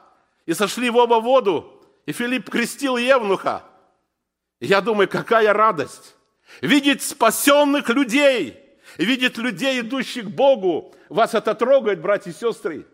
И 0.46 0.54
сошли 0.54 0.90
в 0.90 0.96
оба 0.96 1.16
воду. 1.16 1.82
И 2.06 2.12
Филипп 2.12 2.48
крестил 2.48 2.96
Евнуха. 2.96 3.64
И 4.60 4.66
я 4.66 4.80
думаю, 4.80 5.08
какая 5.08 5.52
радость. 5.52 6.14
Видеть 6.60 7.02
спасенных 7.02 7.88
людей– 7.88 8.64
видеть 8.96 9.36
людей, 9.38 9.80
идущих 9.80 10.24
к 10.24 10.28
Богу. 10.28 10.94
Вас 11.08 11.34
это 11.34 11.54
трогает, 11.54 12.00
братья 12.00 12.30
и 12.30 12.34
сестры. 12.34 12.86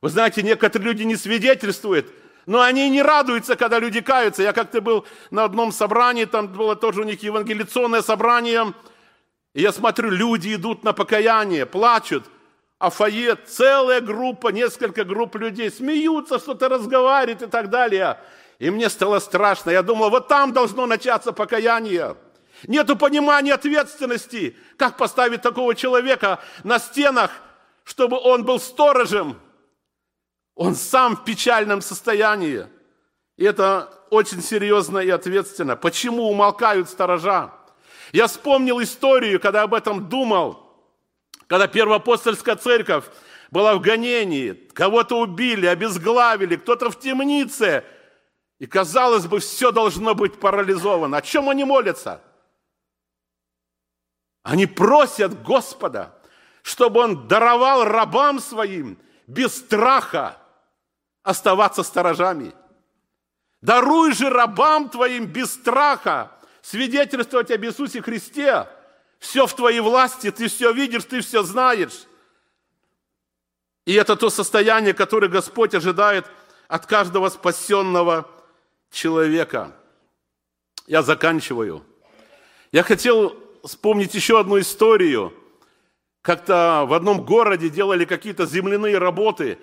Вы 0.00 0.08
знаете, 0.08 0.42
некоторые 0.42 0.92
люди 0.92 1.02
не 1.04 1.16
свидетельствуют, 1.16 2.06
но 2.46 2.60
они 2.60 2.88
не 2.90 3.02
радуются, 3.02 3.56
когда 3.56 3.78
люди 3.78 4.00
каются. 4.00 4.42
Я 4.42 4.52
как-то 4.52 4.80
был 4.80 5.06
на 5.30 5.44
одном 5.44 5.72
собрании, 5.72 6.24
там 6.24 6.48
было 6.48 6.74
тоже 6.76 7.02
у 7.02 7.04
них 7.04 7.22
евангелиционное 7.22 8.02
собрание, 8.02 8.74
и 9.54 9.60
я 9.60 9.72
смотрю, 9.72 10.10
люди 10.10 10.54
идут 10.54 10.82
на 10.82 10.92
покаяние, 10.92 11.66
плачут, 11.66 12.24
а 12.78 12.90
фойе 12.90 13.36
целая 13.36 14.00
группа, 14.00 14.48
несколько 14.48 15.04
групп 15.04 15.36
людей 15.36 15.70
смеются, 15.70 16.38
что-то 16.38 16.68
разговаривают 16.68 17.42
и 17.42 17.46
так 17.46 17.70
далее. 17.70 18.18
И 18.58 18.70
мне 18.70 18.88
стало 18.88 19.18
страшно. 19.18 19.70
Я 19.70 19.82
думал, 19.82 20.10
вот 20.10 20.26
там 20.26 20.52
должно 20.52 20.86
начаться 20.86 21.32
покаяние. 21.32 22.16
Нету 22.66 22.96
понимания 22.96 23.54
ответственности, 23.54 24.56
как 24.76 24.96
поставить 24.96 25.42
такого 25.42 25.74
человека 25.74 26.40
на 26.62 26.78
стенах, 26.78 27.30
чтобы 27.84 28.18
он 28.18 28.44
был 28.44 28.60
сторожем. 28.60 29.40
Он 30.54 30.74
сам 30.74 31.16
в 31.16 31.24
печальном 31.24 31.80
состоянии. 31.80 32.66
И 33.36 33.44
это 33.44 33.92
очень 34.10 34.42
серьезно 34.42 34.98
и 34.98 35.10
ответственно. 35.10 35.74
Почему 35.76 36.28
умолкают 36.28 36.88
сторожа? 36.88 37.52
Я 38.12 38.26
вспомнил 38.26 38.80
историю, 38.82 39.40
когда 39.40 39.62
об 39.62 39.74
этом 39.74 40.08
думал, 40.08 40.70
когда 41.46 41.66
первоапостольская 41.66 42.56
церковь 42.56 43.04
была 43.50 43.74
в 43.74 43.80
гонении, 43.80 44.52
кого-то 44.74 45.18
убили, 45.18 45.66
обезглавили, 45.66 46.56
кто-то 46.56 46.90
в 46.90 47.00
темнице. 47.00 47.84
И 48.58 48.66
казалось 48.66 49.26
бы, 49.26 49.40
все 49.40 49.72
должно 49.72 50.14
быть 50.14 50.38
парализовано. 50.38 51.16
О 51.16 51.22
чем 51.22 51.48
они 51.48 51.64
молятся? 51.64 52.20
Они 54.42 54.66
просят 54.66 55.42
Господа, 55.42 56.14
чтобы 56.62 57.00
Он 57.00 57.28
даровал 57.28 57.84
рабам 57.84 58.40
своим 58.40 58.98
без 59.26 59.56
страха 59.56 60.36
оставаться 61.22 61.82
сторожами. 61.82 62.52
Даруй 63.60 64.12
же 64.12 64.28
рабам 64.28 64.88
Твоим 64.88 65.26
без 65.26 65.52
страха 65.52 66.32
свидетельствовать 66.60 67.50
об 67.50 67.64
Иисусе 67.64 68.02
Христе. 68.02 68.68
Все 69.18 69.46
в 69.46 69.54
Твоей 69.54 69.80
власти, 69.80 70.32
Ты 70.32 70.48
все 70.48 70.72
видишь, 70.72 71.04
Ты 71.04 71.20
все 71.20 71.44
знаешь. 71.44 72.06
И 73.84 73.94
это 73.94 74.16
то 74.16 74.30
состояние, 74.30 74.94
которое 74.94 75.28
Господь 75.28 75.74
ожидает 75.74 76.26
от 76.66 76.86
каждого 76.86 77.28
спасенного 77.28 78.28
человека. 78.90 79.72
Я 80.86 81.02
заканчиваю. 81.02 81.84
Я 82.72 82.82
хотел 82.82 83.41
вспомнить 83.64 84.14
еще 84.14 84.40
одну 84.40 84.58
историю. 84.60 85.32
Как-то 86.22 86.84
в 86.86 86.92
одном 86.92 87.24
городе 87.24 87.68
делали 87.68 88.04
какие-то 88.04 88.46
земляные 88.46 88.98
работы, 88.98 89.58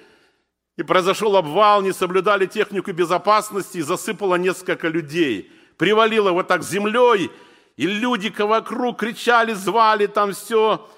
и 0.77 0.83
произошел 0.83 1.35
обвал, 1.35 1.81
не 1.81 1.91
соблюдали 1.91 2.45
технику 2.45 2.91
безопасности, 2.91 3.77
и 3.77 3.81
засыпало 3.81 4.35
несколько 4.35 4.87
людей. 4.87 5.51
Привалило 5.77 6.31
вот 6.31 6.47
так 6.47 6.63
землей, 6.63 7.31
и 7.75 7.87
люди 7.87 8.33
вокруг 8.37 8.99
кричали, 8.99 9.53
звали 9.53 10.07
там 10.07 10.33
все. 10.33 10.89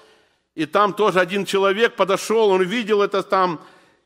И 0.54 0.66
там 0.66 0.92
тоже 0.92 1.20
один 1.20 1.44
человек 1.44 1.96
подошел, 1.96 2.50
он 2.50 2.62
видел 2.62 3.02
это 3.02 3.22
там, 3.22 3.60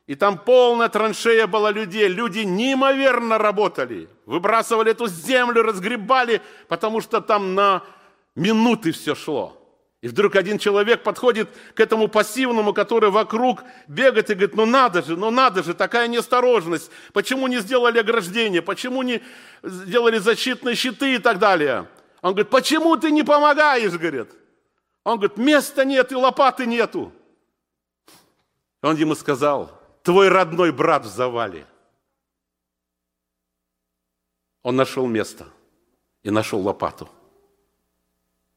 и 0.06 0.14
там 0.14 0.38
полная 0.38 0.88
траншея 0.88 1.46
была 1.46 1.70
людей. 1.70 2.06
Люди 2.08 2.40
неимоверно 2.40 3.38
работали. 3.38 4.08
Выбрасывали 4.24 4.92
эту 4.92 5.08
землю, 5.08 5.62
разгребали, 5.62 6.40
потому 6.68 7.00
что 7.00 7.20
там 7.20 7.54
на 7.54 7.82
минуты 8.36 8.92
все 8.92 9.16
шло. 9.16 9.60
И 10.02 10.08
вдруг 10.08 10.36
один 10.36 10.58
человек 10.58 11.02
подходит 11.02 11.48
к 11.74 11.80
этому 11.80 12.06
пассивному, 12.06 12.72
который 12.72 13.10
вокруг 13.10 13.64
бегает 13.88 14.30
и 14.30 14.34
говорит, 14.34 14.54
ну 14.54 14.66
надо 14.66 15.02
же, 15.02 15.16
ну 15.16 15.30
надо 15.30 15.64
же, 15.64 15.74
такая 15.74 16.06
неосторожность. 16.06 16.92
Почему 17.12 17.48
не 17.48 17.58
сделали 17.58 17.98
ограждение? 17.98 18.62
Почему 18.62 19.02
не 19.02 19.20
сделали 19.64 20.18
защитные 20.18 20.76
щиты 20.76 21.14
и 21.14 21.18
так 21.18 21.40
далее? 21.40 21.88
Он 22.22 22.32
говорит, 22.32 22.50
почему 22.50 22.96
ты 22.96 23.10
не 23.10 23.24
помогаешь, 23.24 23.94
говорит. 23.94 24.28
Он 25.02 25.18
говорит, 25.18 25.38
места 25.38 25.84
нет 25.84 26.12
и 26.12 26.14
лопаты 26.14 26.66
нету. 26.66 27.12
Он 28.82 28.96
ему 28.96 29.14
сказал, 29.14 29.80
твой 30.02 30.28
родной 30.28 30.72
брат 30.72 31.04
в 31.04 31.08
завале. 31.08 31.66
Он 34.62 34.76
нашел 34.76 35.06
место 35.06 35.46
и 36.22 36.30
нашел 36.30 36.60
лопату. 36.60 37.08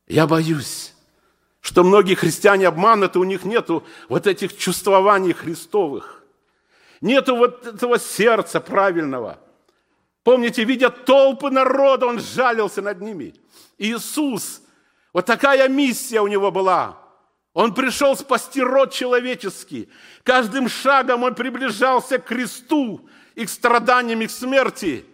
Я 0.09 0.25
боюсь, 0.25 0.93
что 1.61 1.83
многие 1.83 2.15
христиане 2.15 2.67
обмануты, 2.67 3.19
у 3.19 3.23
них 3.23 3.45
нету 3.45 3.85
вот 4.09 4.25
этих 4.25 4.57
чувствований 4.57 5.33
Христовых. 5.33 6.23
Нету 6.99 7.35
вот 7.35 7.65
этого 7.65 7.99
сердца 7.99 8.59
правильного. 8.59 9.39
Помните, 10.23 10.63
видя 10.63 10.89
толпы 10.89 11.51
народа, 11.51 12.07
он 12.07 12.19
жалился 12.19 12.81
над 12.81 13.01
ними. 13.01 13.35
Иисус, 13.77 14.63
вот 15.13 15.27
такая 15.27 15.69
миссия 15.69 16.21
у 16.21 16.27
него 16.27 16.51
была. 16.51 16.97
Он 17.53 17.73
пришел 17.73 18.15
спасти 18.17 18.61
род 18.61 18.91
человеческий. 18.91 19.89
Каждым 20.23 20.67
шагом 20.69 21.23
он 21.23 21.35
приближался 21.35 22.17
к 22.17 22.25
кресту 22.25 23.07
и 23.35 23.45
к 23.45 23.49
страданиям, 23.49 24.21
и 24.21 24.27
к 24.27 24.31
смерти. 24.31 25.05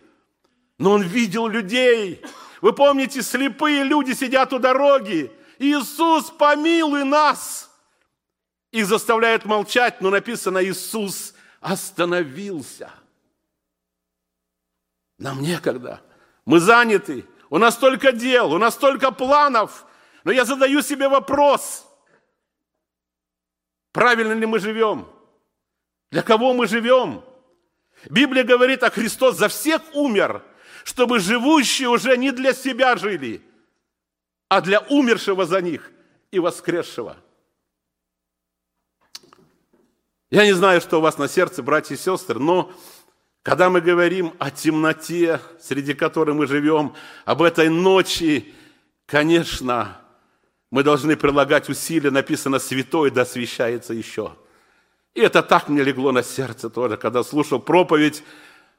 Но 0.77 0.91
он 0.91 1.01
видел 1.01 1.47
людей, 1.47 2.21
вы 2.61 2.73
помните, 2.73 3.21
слепые 3.21 3.83
люди 3.83 4.13
сидят 4.13 4.53
у 4.53 4.59
дороги. 4.59 5.31
Иисус, 5.59 6.31
помилуй 6.31 7.03
нас! 7.03 7.71
Их 8.71 8.87
заставляет 8.87 9.45
молчать, 9.45 10.01
но 10.01 10.09
написано, 10.09 10.63
Иисус 10.63 11.33
остановился. 11.61 12.91
Нам 15.17 15.41
некогда. 15.41 16.01
Мы 16.45 16.59
заняты. 16.59 17.25
У 17.49 17.57
нас 17.57 17.75
столько 17.75 18.11
дел, 18.11 18.51
у 18.51 18.57
нас 18.57 18.73
столько 18.73 19.11
планов. 19.11 19.85
Но 20.23 20.31
я 20.31 20.43
задаю 20.43 20.81
себе 20.81 21.07
вопрос. 21.07 21.87
Правильно 23.93 24.33
ли 24.33 24.45
мы 24.45 24.59
живем? 24.59 25.07
Для 26.11 26.21
кого 26.21 26.53
мы 26.53 26.67
живем? 26.67 27.23
Библия 28.09 28.43
говорит, 28.43 28.83
а 28.83 28.89
Христос 28.89 29.37
за 29.37 29.47
всех 29.47 29.81
умер– 29.93 30.43
чтобы 30.86 31.19
живущие 31.19 31.89
уже 31.89 32.15
не 32.15 32.32
для 32.32 32.54
себя 32.54 32.95
жили, 32.95 33.41
а 34.48 34.62
для 34.62 34.82
умершего 34.82 35.48
за 35.48 35.60
них 35.60 35.91
и 36.30 36.38
воскресшего. 36.38 37.17
Я 40.30 40.45
не 40.45 40.54
знаю, 40.54 40.82
что 40.82 41.00
у 41.00 41.02
вас 41.02 41.17
на 41.17 41.28
сердце, 41.28 41.63
братья 41.63 41.95
и 41.95 41.98
сестры, 41.98 42.39
но 42.39 42.71
когда 43.41 43.71
мы 43.71 43.82
говорим 43.82 44.36
о 44.38 44.52
темноте, 44.52 45.41
среди 45.60 45.95
которой 45.95 46.36
мы 46.36 46.45
живем, 46.45 46.93
об 47.26 47.41
этой 47.41 47.69
ночи, 47.69 48.54
конечно, 49.08 50.00
мы 50.69 50.84
должны 50.84 51.17
прилагать 51.17 51.67
усилия, 51.67 52.12
написано 52.12 52.60
«святой 52.60 53.10
да 53.10 53.24
освящается 53.24 53.95
еще». 53.95 54.36
И 55.15 55.21
это 55.21 55.41
так 55.41 55.67
мне 55.67 55.82
легло 55.82 56.12
на 56.12 56.21
сердце 56.21 56.69
тоже, 56.69 56.95
когда 56.95 57.24
слушал 57.24 57.60
проповедь 57.60 58.24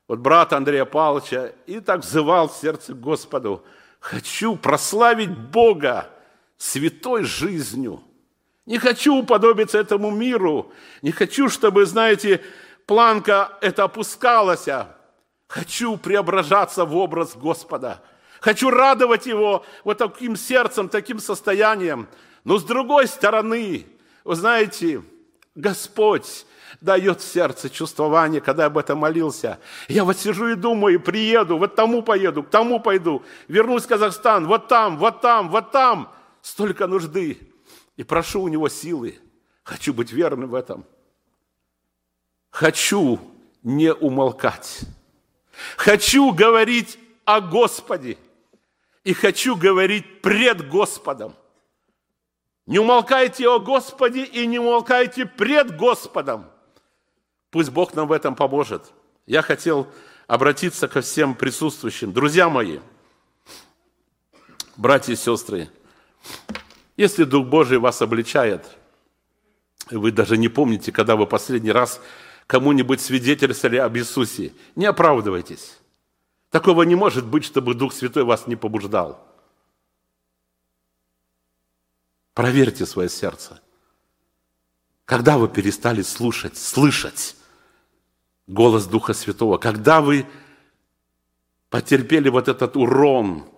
вот 0.09 0.19
брата 0.21 0.57
Андрея 0.57 0.85
Павловича, 0.85 1.53
и 1.66 1.81
так 1.81 2.01
взывал 2.01 2.49
в 2.49 2.57
сердце 2.57 2.95
Господу, 2.95 3.64
хочу 4.01 4.57
прославить 4.57 5.37
Бога 5.37 6.11
святой 6.57 7.25
жизнью. 7.25 8.03
Не 8.66 8.79
хочу 8.79 9.14
уподобиться 9.14 9.79
этому 9.79 10.11
миру, 10.11 10.73
не 11.03 11.12
хочу, 11.12 11.49
чтобы, 11.49 11.87
знаете, 11.87 12.42
планка 12.87 13.53
эта 13.61 13.85
опускалась. 13.85 14.66
Хочу 15.49 15.97
преображаться 15.97 16.85
в 16.85 16.97
образ 16.97 17.37
Господа. 17.37 18.03
Хочу 18.40 18.71
радовать 18.71 19.27
Его 19.27 19.64
вот 19.85 19.99
таким 19.99 20.37
сердцем, 20.37 20.88
таким 20.88 21.21
состоянием. 21.21 22.09
Но 22.45 22.59
с 22.59 22.64
другой 22.64 23.07
стороны, 23.07 23.87
вы 24.25 24.35
знаете, 24.35 25.03
Господь 25.57 26.47
дает 26.81 27.23
сердце 27.23 27.71
чувствование, 27.71 28.40
когда 28.40 28.64
я 28.64 28.66
об 28.66 28.79
этом 28.79 28.99
молился. 28.99 29.59
Я 29.88 30.05
вот 30.05 30.19
сижу 30.19 30.49
и 30.49 30.55
думаю, 30.55 31.01
приеду, 31.01 31.59
вот 31.59 31.75
тому 31.75 32.03
поеду, 32.03 32.42
к 32.42 32.51
тому 32.51 32.79
пойду, 32.79 33.23
вернусь 33.49 33.85
в 33.85 33.88
Казахстан, 33.88 34.47
вот 34.47 34.69
там, 34.69 34.99
вот 34.99 35.21
там, 35.21 35.49
вот 35.49 35.73
там. 35.73 36.12
Столько 36.42 36.87
нужды. 36.87 37.38
И 37.97 38.05
прошу 38.05 38.42
у 38.42 38.49
него 38.49 38.69
силы. 38.69 39.19
Хочу 39.64 39.92
быть 39.92 40.12
верным 40.12 40.51
в 40.51 40.55
этом. 40.55 40.85
Хочу 42.51 43.19
не 43.64 43.92
умолкать. 43.92 44.83
Хочу 45.77 46.33
говорить 46.33 46.99
о 47.25 47.40
Господе. 47.40 48.16
И 49.03 49.12
хочу 49.12 49.57
говорить 49.57 50.21
пред 50.21 50.69
Господом. 50.69 51.35
Не 52.66 52.81
умолкайте 52.81 53.48
о 53.48 53.61
Господе 53.61 54.24
и 54.24 54.46
не 54.46 54.59
умолкайте 54.59 55.24
пред 55.24 55.76
Господом. 55.76 56.46
Пусть 57.50 57.70
Бог 57.70 57.94
нам 57.94 58.09
в 58.09 58.12
этом 58.12 58.35
поможет. 58.35 58.92
Я 59.24 59.42
хотел 59.42 59.87
обратиться 60.26 60.88
ко 60.88 61.00
всем 61.00 61.35
присутствующим. 61.37 62.12
Друзья 62.12 62.48
мои, 62.48 62.81
братья 64.76 65.12
и 65.12 65.16
сестры, 65.16 65.70
если 66.96 67.24
Дух 67.24 67.46
Божий 67.46 67.79
вас 67.79 68.02
обличает, 68.02 68.66
вы 69.90 70.11
даже 70.11 70.37
не 70.37 70.48
помните, 70.48 70.90
когда 70.90 71.14
вы 71.14 71.26
последний 71.26 71.70
раз 71.70 72.00
кому-нибудь 72.48 73.00
свидетельствовали 73.00 73.76
об 73.76 73.96
Иисусе, 73.96 74.52
не 74.74 74.87
оправдывайтесь. 74.87 75.79
Такого 76.50 76.83
не 76.83 76.96
может 76.96 77.26
быть, 77.26 77.44
чтобы 77.44 77.74
Дух 77.74 77.92
Святой 77.92 78.24
вас 78.24 78.48
не 78.48 78.57
побуждал. 78.57 79.25
Проверьте 82.37 82.84
свое 82.84 83.08
сердце. 83.08 83.62
Когда 85.06 85.38
вы 85.38 85.48
перестали 85.48 86.02
слушать, 86.02 86.58
слышать 86.58 87.34
голос 88.46 88.84
Духа 88.84 89.14
Святого, 89.14 89.56
когда 89.56 90.02
вы 90.02 90.26
потерпели 91.70 92.28
вот 92.28 92.48
этот 92.48 92.76
урон 92.76 93.48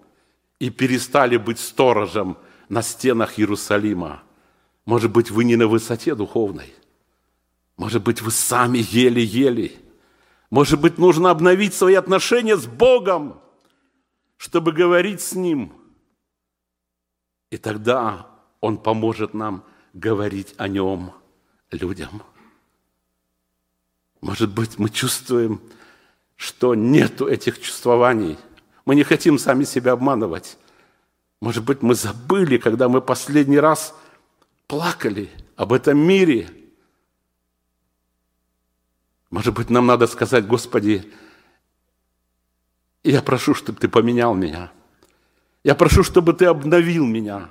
и 0.60 0.70
перестали 0.70 1.38
быть 1.38 1.58
сторожем 1.58 2.38
на 2.68 2.82
стенах 2.82 3.40
Иерусалима, 3.40 4.22
может 4.84 5.10
быть, 5.10 5.32
вы 5.32 5.42
не 5.42 5.56
на 5.56 5.66
высоте 5.66 6.14
духовной, 6.14 6.72
может 7.76 8.04
быть, 8.04 8.22
вы 8.22 8.30
сами 8.30 8.78
еле-еле, 8.78 9.72
может 10.50 10.80
быть, 10.80 10.98
нужно 10.98 11.30
обновить 11.30 11.74
свои 11.74 11.94
отношения 11.94 12.56
с 12.56 12.66
Богом, 12.66 13.40
чтобы 14.36 14.70
говорить 14.70 15.20
с 15.20 15.32
Ним. 15.32 15.72
И 17.50 17.56
тогда 17.56 18.37
Он 18.60 18.78
поможет 18.78 19.34
нам 19.34 19.64
говорить 19.92 20.54
о 20.56 20.68
Нем 20.68 21.12
людям. 21.70 22.22
Может 24.20 24.50
быть, 24.50 24.78
мы 24.78 24.90
чувствуем, 24.90 25.60
что 26.36 26.74
нету 26.74 27.28
этих 27.28 27.60
чувствований. 27.60 28.36
Мы 28.84 28.94
не 28.94 29.04
хотим 29.04 29.38
сами 29.38 29.64
себя 29.64 29.92
обманывать. 29.92 30.58
Может 31.40 31.64
быть, 31.64 31.82
мы 31.82 31.94
забыли, 31.94 32.58
когда 32.58 32.88
мы 32.88 33.00
последний 33.00 33.60
раз 33.60 33.94
плакали 34.66 35.30
об 35.56 35.72
этом 35.72 35.98
мире. 35.98 36.50
Может 39.30 39.54
быть, 39.54 39.70
нам 39.70 39.86
надо 39.86 40.06
сказать, 40.06 40.46
Господи, 40.46 41.12
я 43.04 43.22
прошу, 43.22 43.54
чтобы 43.54 43.78
ты 43.78 43.88
поменял 43.88 44.34
меня. 44.34 44.72
Я 45.62 45.74
прошу, 45.74 46.02
чтобы 46.02 46.32
ты 46.32 46.46
обновил 46.46 47.06
меня 47.06 47.50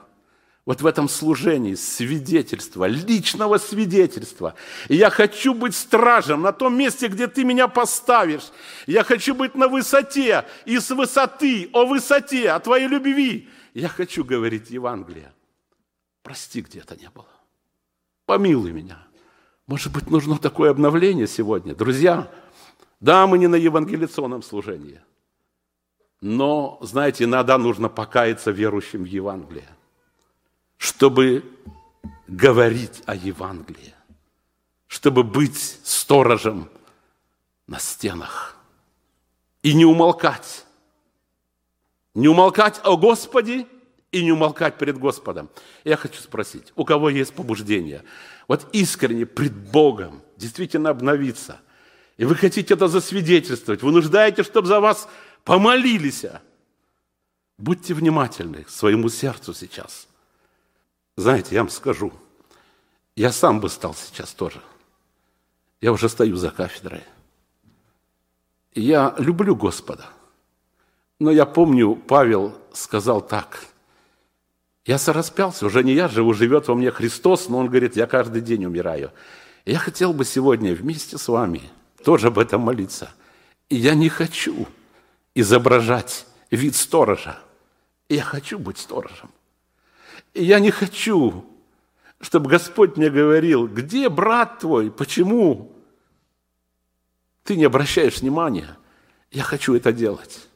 вот 0.67 0.81
в 0.81 0.85
этом 0.85 1.07
служении 1.07 1.75
свидетельства, 1.75 2.85
личного 2.87 3.57
свидетельства. 3.57 4.53
И 4.89 4.97
я 4.97 5.09
хочу 5.09 5.53
быть 5.53 5.73
стражем 5.73 6.41
на 6.41 6.51
том 6.51 6.77
месте, 6.77 7.07
где 7.07 7.27
ты 7.27 7.45
меня 7.45 7.69
поставишь. 7.69 8.51
Я 8.85 9.05
хочу 9.05 9.33
быть 9.33 9.55
на 9.55 9.69
высоте 9.69 10.43
и 10.65 10.77
с 10.77 10.89
высоты, 10.89 11.69
о 11.71 11.85
высоте, 11.85 12.51
о 12.51 12.59
твоей 12.59 12.89
любви. 12.89 13.47
Я 13.73 13.87
хочу 13.87 14.25
говорить 14.25 14.69
Евангелие. 14.69 15.31
Прости, 16.21 16.59
где 16.59 16.79
это 16.79 16.97
не 16.97 17.09
было. 17.09 17.29
Помилуй 18.25 18.73
меня. 18.73 18.97
Может 19.67 19.93
быть, 19.93 20.11
нужно 20.11 20.37
такое 20.37 20.71
обновление 20.71 21.27
сегодня. 21.27 21.75
Друзья, 21.75 22.29
да, 22.99 23.25
мы 23.25 23.37
не 23.37 23.47
на 23.47 23.55
евангелиционном 23.55 24.43
служении. 24.43 24.99
Но, 26.19 26.77
знаете, 26.81 27.23
иногда 27.23 27.57
нужно 27.57 27.87
покаяться 27.87 28.51
верующим 28.51 29.03
в 29.03 29.07
Евангелие 29.07 29.76
чтобы 30.77 31.43
говорить 32.27 33.01
о 33.05 33.15
Евангелии, 33.15 33.93
чтобы 34.87 35.23
быть 35.23 35.79
сторожем 35.83 36.69
на 37.67 37.79
стенах 37.79 38.55
и 39.63 39.73
не 39.73 39.85
умолкать. 39.85 40.65
Не 42.13 42.27
умолкать 42.27 42.79
о 42.83 42.97
Господе 42.97 43.67
и 44.11 44.23
не 44.23 44.31
умолкать 44.31 44.77
перед 44.77 44.97
Господом. 44.97 45.49
Я 45.83 45.97
хочу 45.97 46.21
спросить, 46.21 46.71
у 46.75 46.85
кого 46.85 47.09
есть 47.09 47.33
побуждение, 47.33 48.03
вот 48.47 48.67
искренне 48.71 49.25
пред 49.25 49.53
Богом 49.53 50.23
действительно 50.37 50.89
обновиться, 50.89 51.59
и 52.17 52.25
вы 52.25 52.35
хотите 52.35 52.73
это 52.73 52.87
засвидетельствовать, 52.87 53.83
вы 53.83 53.91
нуждаете, 53.91 54.41
чтобы 54.41 54.67
за 54.67 54.79
вас 54.79 55.07
помолились. 55.43 56.25
Будьте 57.59 57.93
внимательны 57.93 58.63
к 58.63 58.69
своему 58.69 59.09
сердцу 59.09 59.53
сейчас– 59.53 60.06
знаете, 61.17 61.55
я 61.55 61.61
вам 61.61 61.69
скажу, 61.69 62.13
я 63.15 63.31
сам 63.31 63.59
бы 63.59 63.69
стал 63.69 63.95
сейчас 63.95 64.33
тоже. 64.33 64.61
Я 65.81 65.91
уже 65.91 66.09
стою 66.09 66.35
за 66.35 66.51
кафедрой. 66.51 67.03
Я 68.75 69.15
люблю 69.17 69.55
Господа. 69.55 70.05
Но 71.19 71.31
я 71.31 71.47
помню, 71.47 71.95
Павел 71.95 72.55
сказал 72.71 73.21
так. 73.21 73.65
Я 74.85 74.99
сораспялся, 74.99 75.65
уже 75.65 75.83
не 75.83 75.93
я 75.93 76.07
живу, 76.07 76.33
живет 76.33 76.67
во 76.67 76.75
мне 76.75 76.91
Христос, 76.91 77.49
но 77.49 77.57
он 77.57 77.67
говорит, 77.67 77.95
я 77.95 78.05
каждый 78.05 78.41
день 78.41 78.65
умираю. 78.65 79.11
Я 79.65 79.79
хотел 79.79 80.13
бы 80.13 80.23
сегодня 80.23 80.75
вместе 80.75 81.17
с 81.17 81.27
вами 81.27 81.63
тоже 82.03 82.27
об 82.27 82.37
этом 82.37 82.61
молиться. 82.61 83.09
И 83.69 83.75
я 83.75 83.95
не 83.95 84.09
хочу 84.09 84.67
изображать 85.33 86.27
вид 86.51 86.75
сторожа. 86.75 87.39
Я 88.07 88.21
хочу 88.21 88.59
быть 88.59 88.77
сторожем. 88.77 89.31
Я 90.37 90.59
не 90.59 90.69
хочу, 90.69 91.45
чтобы 92.21 92.49
Господь 92.49 92.95
мне 92.95 93.09
говорил, 93.09 93.67
где 93.67 94.07
брат 94.07 94.59
твой, 94.59 94.91
почему 94.91 95.71
ты 97.43 97.57
не 97.57 97.63
обращаешь 97.63 98.21
внимания. 98.21 98.77
Я 99.31 99.41
хочу 99.41 99.73
это 99.73 99.91
делать. 99.91 100.47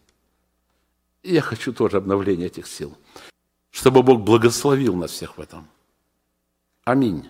Я 1.24 1.42
хочу 1.42 1.74
тоже 1.74 1.98
обновления 1.98 2.46
этих 2.46 2.68
сил, 2.68 2.96
чтобы 3.72 4.04
Бог 4.04 4.22
благословил 4.22 4.96
нас 4.96 5.12
всех 5.12 5.38
в 5.38 5.42
этом. 5.42 5.68
Аминь. 6.84 7.28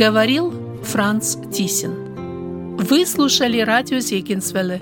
Говорил 0.00 0.54
Франц 0.82 1.36
Тисин. 1.52 2.76
Вы 2.78 3.04
слушали 3.04 3.60
радио 3.60 3.98
Зегенсвелле 3.98 4.80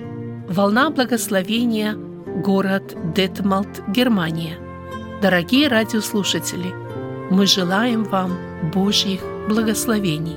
«Волна 0.49 0.91
благословения», 0.91 1.97
город 2.45 2.97
Детмалт, 3.17 3.83
Германия. 3.89 4.57
Дорогие 5.21 5.67
радиослушатели, 5.67 6.73
мы 7.33 7.47
желаем 7.47 8.05
вам 8.05 8.39
Божьих 8.73 9.21
благословений. 9.49 10.37